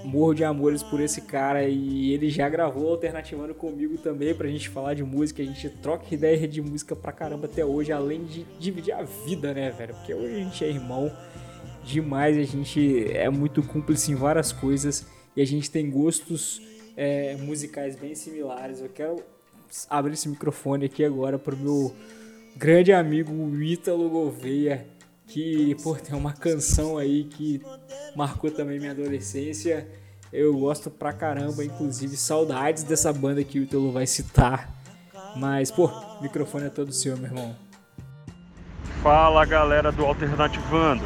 [0.02, 4.70] morro de amores por esse cara e ele já gravou alternativando comigo também pra gente
[4.70, 8.46] falar de música, a gente troca ideia de música pra caramba até hoje, além de
[8.58, 9.94] dividir a vida, né, velho?
[9.94, 11.12] Porque hoje a gente é irmão
[11.84, 15.06] demais, a gente é muito cúmplice em várias coisas
[15.36, 16.60] e a gente tem gostos
[16.96, 18.80] é, musicais bem similares.
[18.80, 19.22] Eu quero
[19.88, 21.94] abrir esse microfone aqui agora pro meu
[22.56, 24.86] grande amigo Ítalo Gouveia,
[25.26, 27.60] que pô, tem uma canção aí que
[28.14, 29.88] marcou também minha adolescência.
[30.32, 34.72] Eu gosto pra caramba, inclusive saudades dessa banda que o Ítalo vai citar.
[35.36, 37.56] Mas, pô, o microfone é todo seu, meu irmão.
[39.02, 41.04] Fala galera do Alternativando,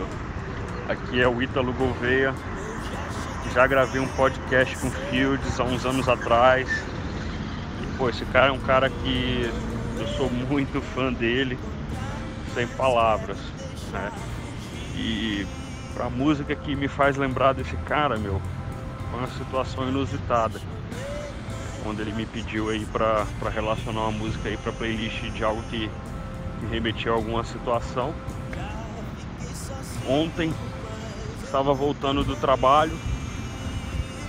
[0.88, 2.34] aqui é o Ítalo Gouveia.
[3.54, 6.68] Já gravei um podcast com Fields há uns anos atrás.
[7.82, 9.50] E pô, esse cara é um cara que
[9.98, 11.58] eu sou muito fã dele,
[12.54, 13.38] sem palavras,
[13.90, 14.12] né?
[14.94, 15.46] E
[15.94, 18.40] pra música que me faz lembrar desse cara, meu,
[19.10, 20.60] foi uma situação inusitada.
[21.82, 25.62] Quando ele me pediu aí pra, pra relacionar uma música aí pra playlist de algo
[25.70, 25.90] que
[26.60, 28.14] me remetia a alguma situação.
[30.06, 30.52] Ontem
[31.42, 32.96] estava voltando do trabalho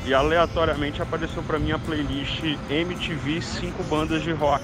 [0.05, 4.63] e aleatoriamente apareceu para mim a playlist MTV 5 bandas de rock.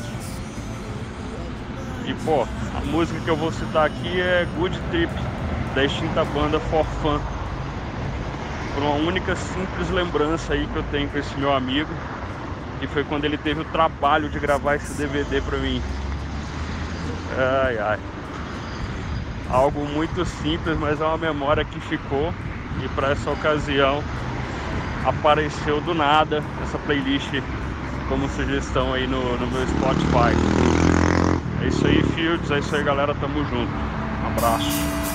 [2.06, 5.12] E pô, a música que eu vou citar aqui é Good Trip,
[5.74, 7.20] da extinta banda For Fun.
[8.74, 11.90] Por uma única simples lembrança aí que eu tenho com esse meu amigo,
[12.80, 15.82] que foi quando ele teve o trabalho de gravar esse DVD para mim.
[17.38, 18.00] Ai ai.
[19.50, 22.34] Algo muito simples, mas é uma memória que ficou
[22.84, 24.04] e para essa ocasião
[25.06, 27.30] apareceu do nada essa playlist
[28.10, 30.36] como sugestão aí no, no meu Spotify.
[31.64, 33.72] É isso aí, Fields, é isso aí, galera, tamo junto.
[34.24, 35.06] Um abraço.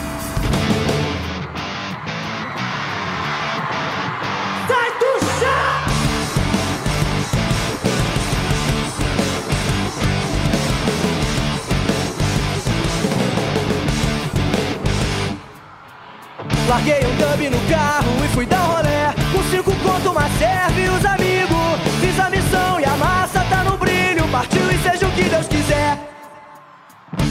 [16.68, 18.69] Larguei um dub no carro e fui dar um
[20.40, 21.76] serve os amigos.
[22.00, 24.26] Fiz a missão e a massa tá no brilho.
[24.28, 25.98] Partiu e seja o que Deus quiser.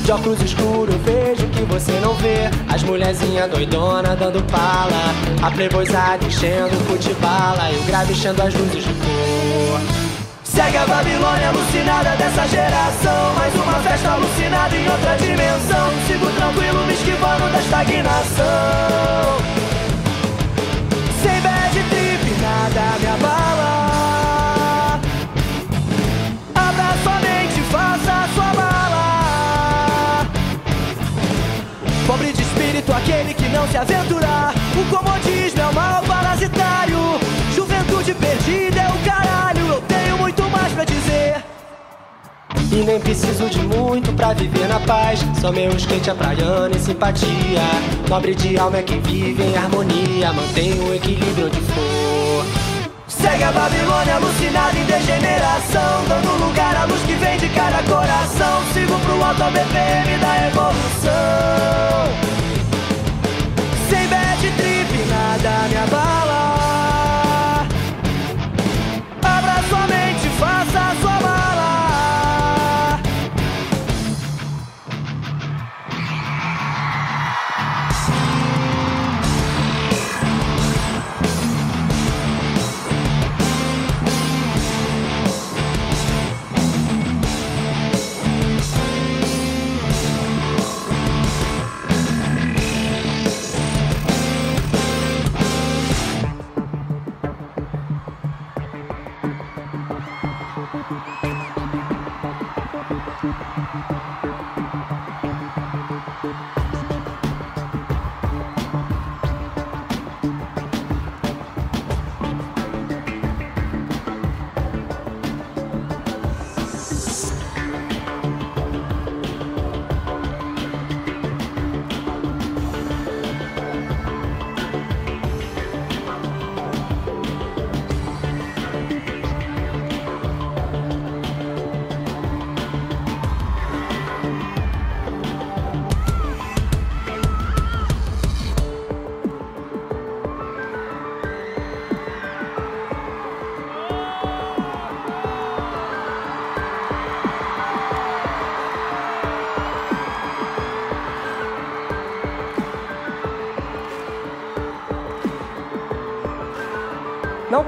[0.03, 6.25] De óculos escuro vejo que você não vê As mulherzinha doidona dando pala A playboyzada
[6.25, 9.79] enchendo o cu de bala E o grave enchendo as luzes de cor
[10.43, 16.85] Segue a Babilônia alucinada dessa geração Mais uma festa alucinada em outra dimensão Sigo tranquilo
[16.87, 18.89] me esquivando da estagnação
[22.73, 24.99] nada me abala
[26.55, 30.25] Abra sua mente, faça sua mala
[32.07, 36.97] Pobre de espírito, aquele que não se aventurar O comodismo é o mal parasitário.
[37.53, 39.67] Juventude perdida é o caralho.
[39.67, 41.43] Eu tenho muito mais pra dizer.
[42.71, 45.19] E nem preciso de muito pra viver na paz.
[45.41, 47.61] Só meu skate, a praiana e simpatia.
[48.07, 50.31] Nobre de alma é quem vive em harmonia.
[50.31, 52.58] Mantém o equilíbrio onde for
[53.21, 58.63] Segue a Babilônia alucinada em degeneração Dando lugar à luz que vem de cada coração.
[58.73, 61.09] Sigo pro alto BPM da evolução.
[63.89, 66.28] Sem bad trip nada me abala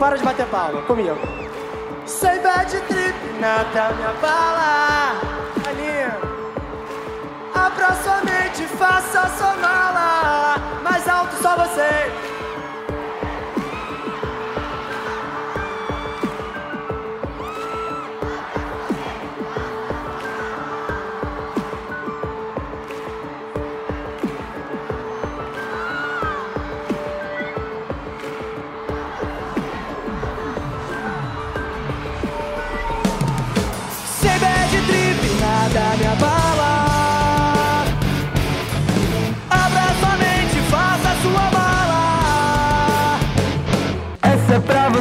[0.02, 1.16] para de bater palma comigo.
[2.08, 5.14] Sem bad trip, nada me abala.
[5.70, 6.18] Aninha.
[7.54, 10.56] Abra sua mente, faça sua mala.
[10.82, 12.31] Mais alto só você.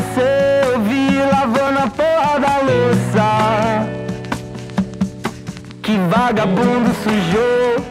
[0.00, 3.86] Você ouvir lavando a porra da louça.
[5.82, 7.84] Que vagabundo sujou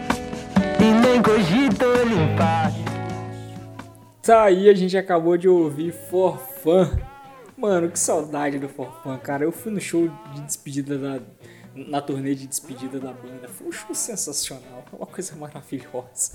[0.80, 2.72] e nem cogitou limpar.
[4.24, 6.98] Tá aí, a gente acabou de ouvir Forfã.
[7.56, 9.44] Mano, que saudade do Forfã, cara.
[9.44, 11.20] Eu fui no show de despedida da.
[11.76, 13.48] Na turnê de despedida da banda.
[13.48, 14.84] Foi um show sensacional.
[14.92, 16.34] Uma coisa maravilhosa.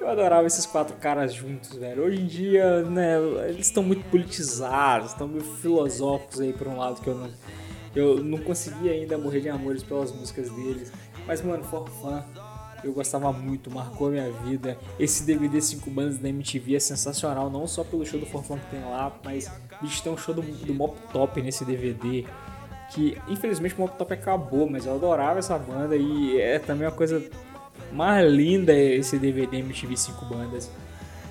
[0.00, 2.04] Eu adorava esses quatro caras juntos, velho.
[2.04, 3.16] Hoje em dia, né,
[3.48, 7.30] eles estão muito politizados, estão muito filosóficos aí por um lado que eu não.
[7.94, 10.92] Eu não consegui ainda morrer de amores pelas músicas deles.
[11.26, 12.24] Mas, mano, Forfã,
[12.84, 14.76] eu gostava muito, marcou a minha vida.
[14.98, 18.66] Esse DVD 5 bandas da MTV é sensacional, não só pelo show do Forfã que
[18.66, 22.26] tem lá, mas bicho, tem um show do, do Mop Top nesse DVD.
[22.90, 26.92] Que infelizmente o Mop Top acabou, mas eu adorava essa banda e é também uma
[26.92, 27.22] coisa
[27.92, 30.70] mais linda esse DVD MTV 5 bandas.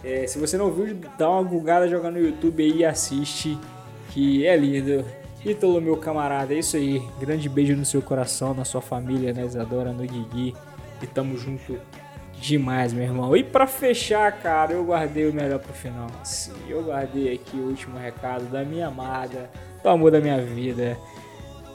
[0.03, 3.57] É, se você não viu, dá uma gulgada joga no YouTube aí e assiste,
[4.09, 5.05] que é lindo.
[5.45, 7.01] Ítalo, meu camarada, é isso aí.
[7.19, 10.53] Grande beijo no seu coração, na sua família, na Isadora, no Guigui.
[11.01, 11.77] E tamo junto
[12.39, 13.35] demais, meu irmão.
[13.35, 16.07] E pra fechar, cara, eu guardei o melhor pro final.
[16.23, 19.49] Sim, eu guardei aqui o último recado da minha amada,
[19.81, 20.97] do amor da minha vida,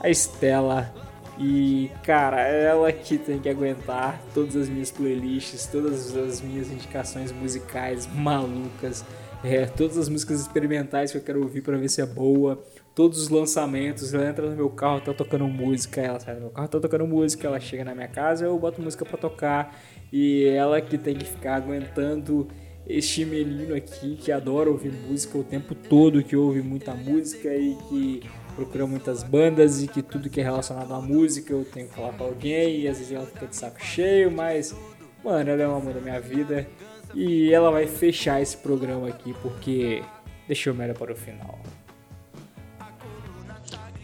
[0.00, 0.92] a Estela.
[1.38, 7.30] E, cara, ela que tem que aguentar todas as minhas playlists, todas as minhas indicações
[7.30, 9.04] musicais malucas,
[9.44, 12.60] é, todas as músicas experimentais que eu quero ouvir pra ver se é boa,
[12.92, 14.12] todos os lançamentos.
[14.12, 17.06] Ela entra no meu carro, tá tocando música, ela sai do meu carro, tá tocando
[17.06, 19.78] música, ela chega na minha casa, eu boto música pra tocar.
[20.12, 22.48] E ela que tem que ficar aguentando
[22.88, 27.76] este menino aqui que adora ouvir música o tempo todo, que ouve muita música e
[27.88, 28.22] que
[28.58, 32.12] procura muitas bandas e que tudo que é relacionado à música eu tenho que falar
[32.12, 34.74] pra alguém e às vezes ela fica de saco cheio, mas
[35.22, 36.66] mano, ela é o amor da minha vida
[37.14, 40.02] e ela vai fechar esse programa aqui porque
[40.48, 41.56] deixou melhor para o final.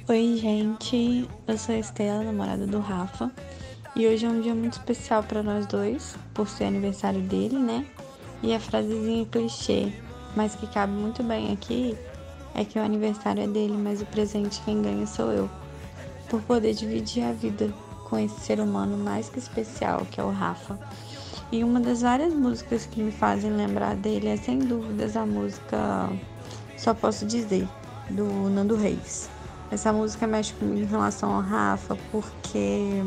[0.08, 1.28] Oi, gente.
[1.48, 3.32] Eu sou a Estela, namorada do Rafa.
[3.96, 7.86] E hoje é um dia muito especial para nós dois, por ser aniversário dele, né?
[8.42, 9.92] E a frasezinha clichê,
[10.36, 11.96] mas que cabe muito bem aqui,
[12.54, 15.50] é que o aniversário é dele, mas o presente quem ganha sou eu.
[16.28, 17.72] Por poder dividir a vida
[18.08, 20.78] com esse ser humano mais que especial, que é o Rafa.
[21.50, 26.08] E uma das várias músicas que me fazem lembrar dele é sem dúvidas a música
[26.76, 27.68] Só Posso Dizer,
[28.10, 29.28] do Nando Reis.
[29.70, 33.02] Essa música mexe comigo em relação ao Rafa, porque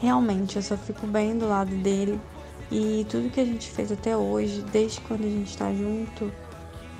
[0.00, 2.20] realmente eu só fico bem do lado dele
[2.70, 6.32] e tudo que a gente fez até hoje, desde quando a gente tá junto,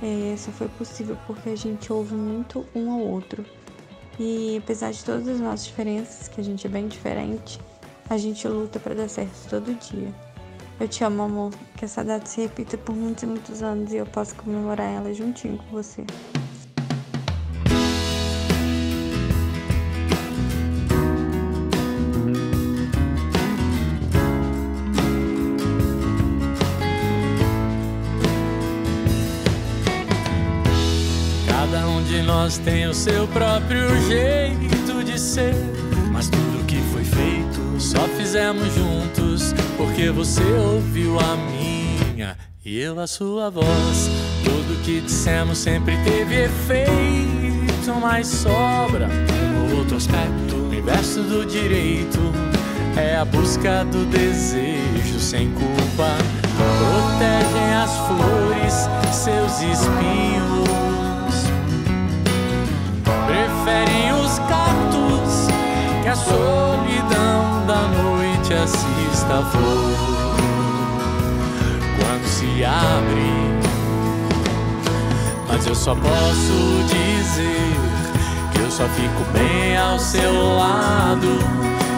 [0.02, 3.44] é, só foi possível porque a gente ouve muito um ao outro.
[4.18, 7.58] E apesar de todas as nossas diferenças, que a gente é bem diferente,
[8.08, 10.12] a gente luta para dar certo todo dia.
[10.78, 11.52] Eu te amo, amor.
[11.76, 15.14] Que essa data se repita por muitos e muitos anos e eu possa comemorar ela
[15.14, 16.04] juntinho com você.
[32.44, 35.54] Nós tem o seu próprio jeito de ser.
[36.12, 39.54] Mas tudo que foi feito só fizemos juntos.
[39.78, 44.10] Porque você ouviu a minha e eu a sua voz.
[44.44, 47.98] Tudo que dissemos sempre teve efeito.
[47.98, 50.56] Mas sobra um outro aspecto.
[50.70, 52.20] O inverso do direito
[52.94, 56.18] é a busca do desejo sem culpa.
[56.58, 60.93] Protegem as flores, seus espinhos.
[64.40, 65.46] Os
[66.02, 70.34] que a solidão da noite assista a flor.
[71.98, 73.54] Quando se abre,
[75.48, 77.76] mas eu só posso dizer
[78.52, 81.38] que eu só fico bem ao seu lado.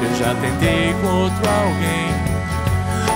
[0.03, 2.11] Eu já tentei com outro alguém,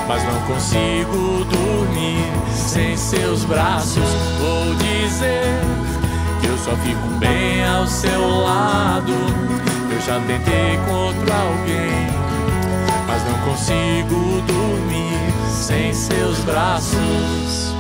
[0.09, 4.03] mas não consigo dormir sem seus braços.
[4.41, 5.90] Vou dizer
[6.65, 9.13] só fico bem ao seu lado.
[9.91, 12.07] Eu já tentei com outro alguém,
[13.07, 17.75] mas não consigo dormir sem seus braços.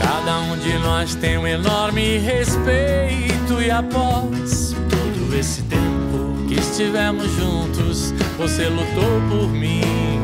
[0.00, 7.30] Cada um de nós tem um enorme respeito e após todo esse tempo que estivemos
[7.34, 10.20] juntos, você lutou por mim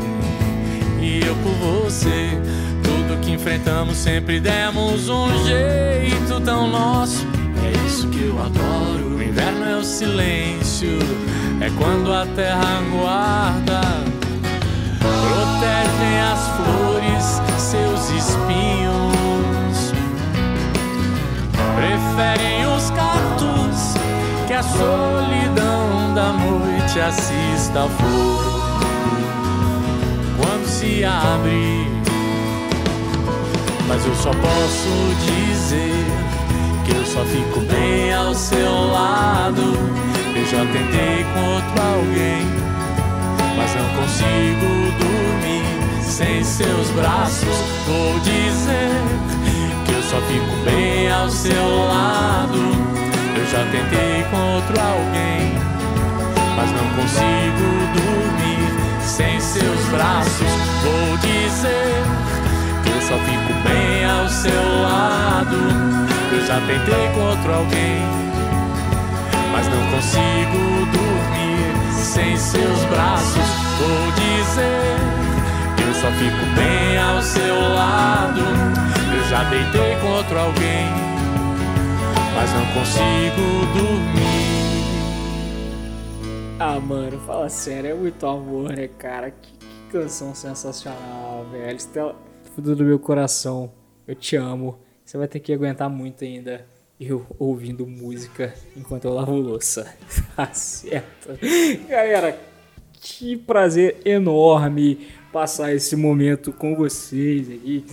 [1.01, 2.62] e eu por você.
[2.83, 7.25] Tudo que enfrentamos sempre demos um jeito tão nosso.
[7.63, 9.15] É isso que eu adoro.
[9.15, 10.99] O inverno é o silêncio,
[11.61, 13.81] é quando a terra guarda.
[14.99, 19.93] Protegem as flores, seus espinhos.
[21.75, 23.93] Preferem os cactos
[24.47, 28.53] que a solidão da noite assista a flor
[30.37, 32.02] quando se abre.
[33.87, 36.05] Mas eu só posso dizer
[36.85, 39.61] que eu só fico bem ao seu lado.
[40.35, 42.45] Eu já tentei com outro alguém,
[43.57, 44.67] mas não consigo
[44.99, 47.57] dormir sem seus braços.
[47.85, 48.91] Vou dizer
[49.85, 52.57] que eu só fico bem ao seu lado.
[53.35, 55.53] Eu já tentei com outro alguém,
[56.55, 60.47] mas não consigo dormir sem seus braços.
[60.83, 62.03] Vou dizer
[63.63, 65.55] bem ao seu lado.
[66.31, 68.01] Eu já tentei com outro alguém,
[69.51, 73.63] mas não consigo dormir sem seus braços.
[73.79, 74.97] Vou dizer
[75.77, 78.41] que eu só fico bem ao seu lado.
[79.15, 80.87] Eu já deitei com outro alguém,
[82.35, 84.43] mas não consigo dormir.
[86.59, 89.31] Ah, mano, fala sério, é muito amor, né, cara?
[89.31, 91.75] Que, que canção sensacional, velho.
[91.75, 92.15] Estela,
[92.55, 93.71] fundo do meu coração,
[94.07, 94.77] eu te amo.
[95.03, 96.65] Você vai ter que aguentar muito ainda
[96.99, 99.91] eu ouvindo música enquanto eu lavo louça.
[100.35, 101.29] tá certo.
[101.89, 102.39] Galera,
[102.93, 107.83] que prazer enorme passar esse momento com vocês aqui,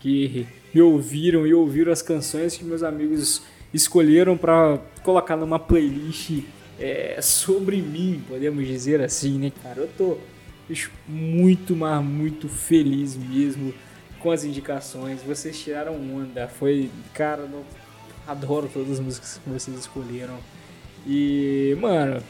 [0.00, 3.42] que, que me ouviram e ouviram as canções que meus amigos
[3.72, 6.42] escolheram para colocar numa playlist
[6.78, 9.82] é, sobre mim, podemos dizer assim, né, cara?
[9.82, 10.18] Eu tô
[10.70, 13.74] bicho, muito, mas muito feliz mesmo
[14.20, 15.20] com as indicações.
[15.20, 17.64] Vocês tiraram onda, foi, cara, eu
[18.26, 20.38] adoro todas as músicas que vocês escolheram.
[21.04, 22.22] E, mano,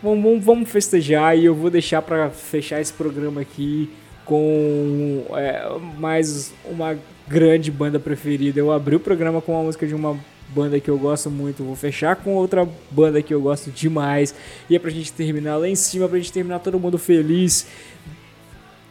[0.00, 3.90] vamos, vamos, vamos festejar e eu vou deixar para fechar esse programa aqui
[4.24, 5.66] com é,
[5.98, 6.96] mais uma
[7.26, 8.60] grande banda preferida.
[8.60, 10.16] Eu abri o programa com uma música de uma
[10.48, 14.34] banda que eu gosto muito, vou fechar com outra banda que eu gosto demais.
[14.68, 17.66] E é pra gente terminar lá em cima, pra gente terminar todo mundo feliz.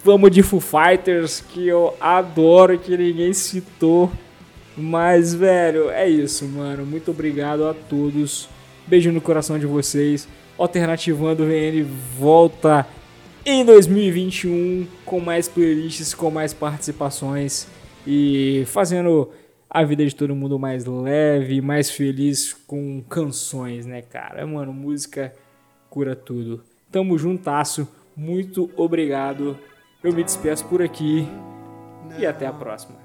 [0.03, 4.12] Vamos de Foo Fighters, que eu adoro, que ninguém citou.
[4.78, 6.86] Mas, velho, é isso, mano.
[6.86, 8.47] Muito obrigado a todos.
[8.86, 10.28] Beijo no coração de vocês.
[10.58, 11.84] Alternativando VN
[12.18, 12.86] volta
[13.45, 17.68] em 2021 com mais playlists, com mais participações
[18.06, 19.30] e fazendo
[19.76, 24.47] a vida de todo mundo mais leve, mais feliz com canções, né, cara?
[24.47, 25.34] Mano, música
[25.89, 26.63] cura tudo.
[26.89, 27.86] Tamo juntasso.
[28.15, 29.59] Muito obrigado.
[30.01, 31.28] Eu me despeço por aqui
[32.17, 33.05] e até a próxima.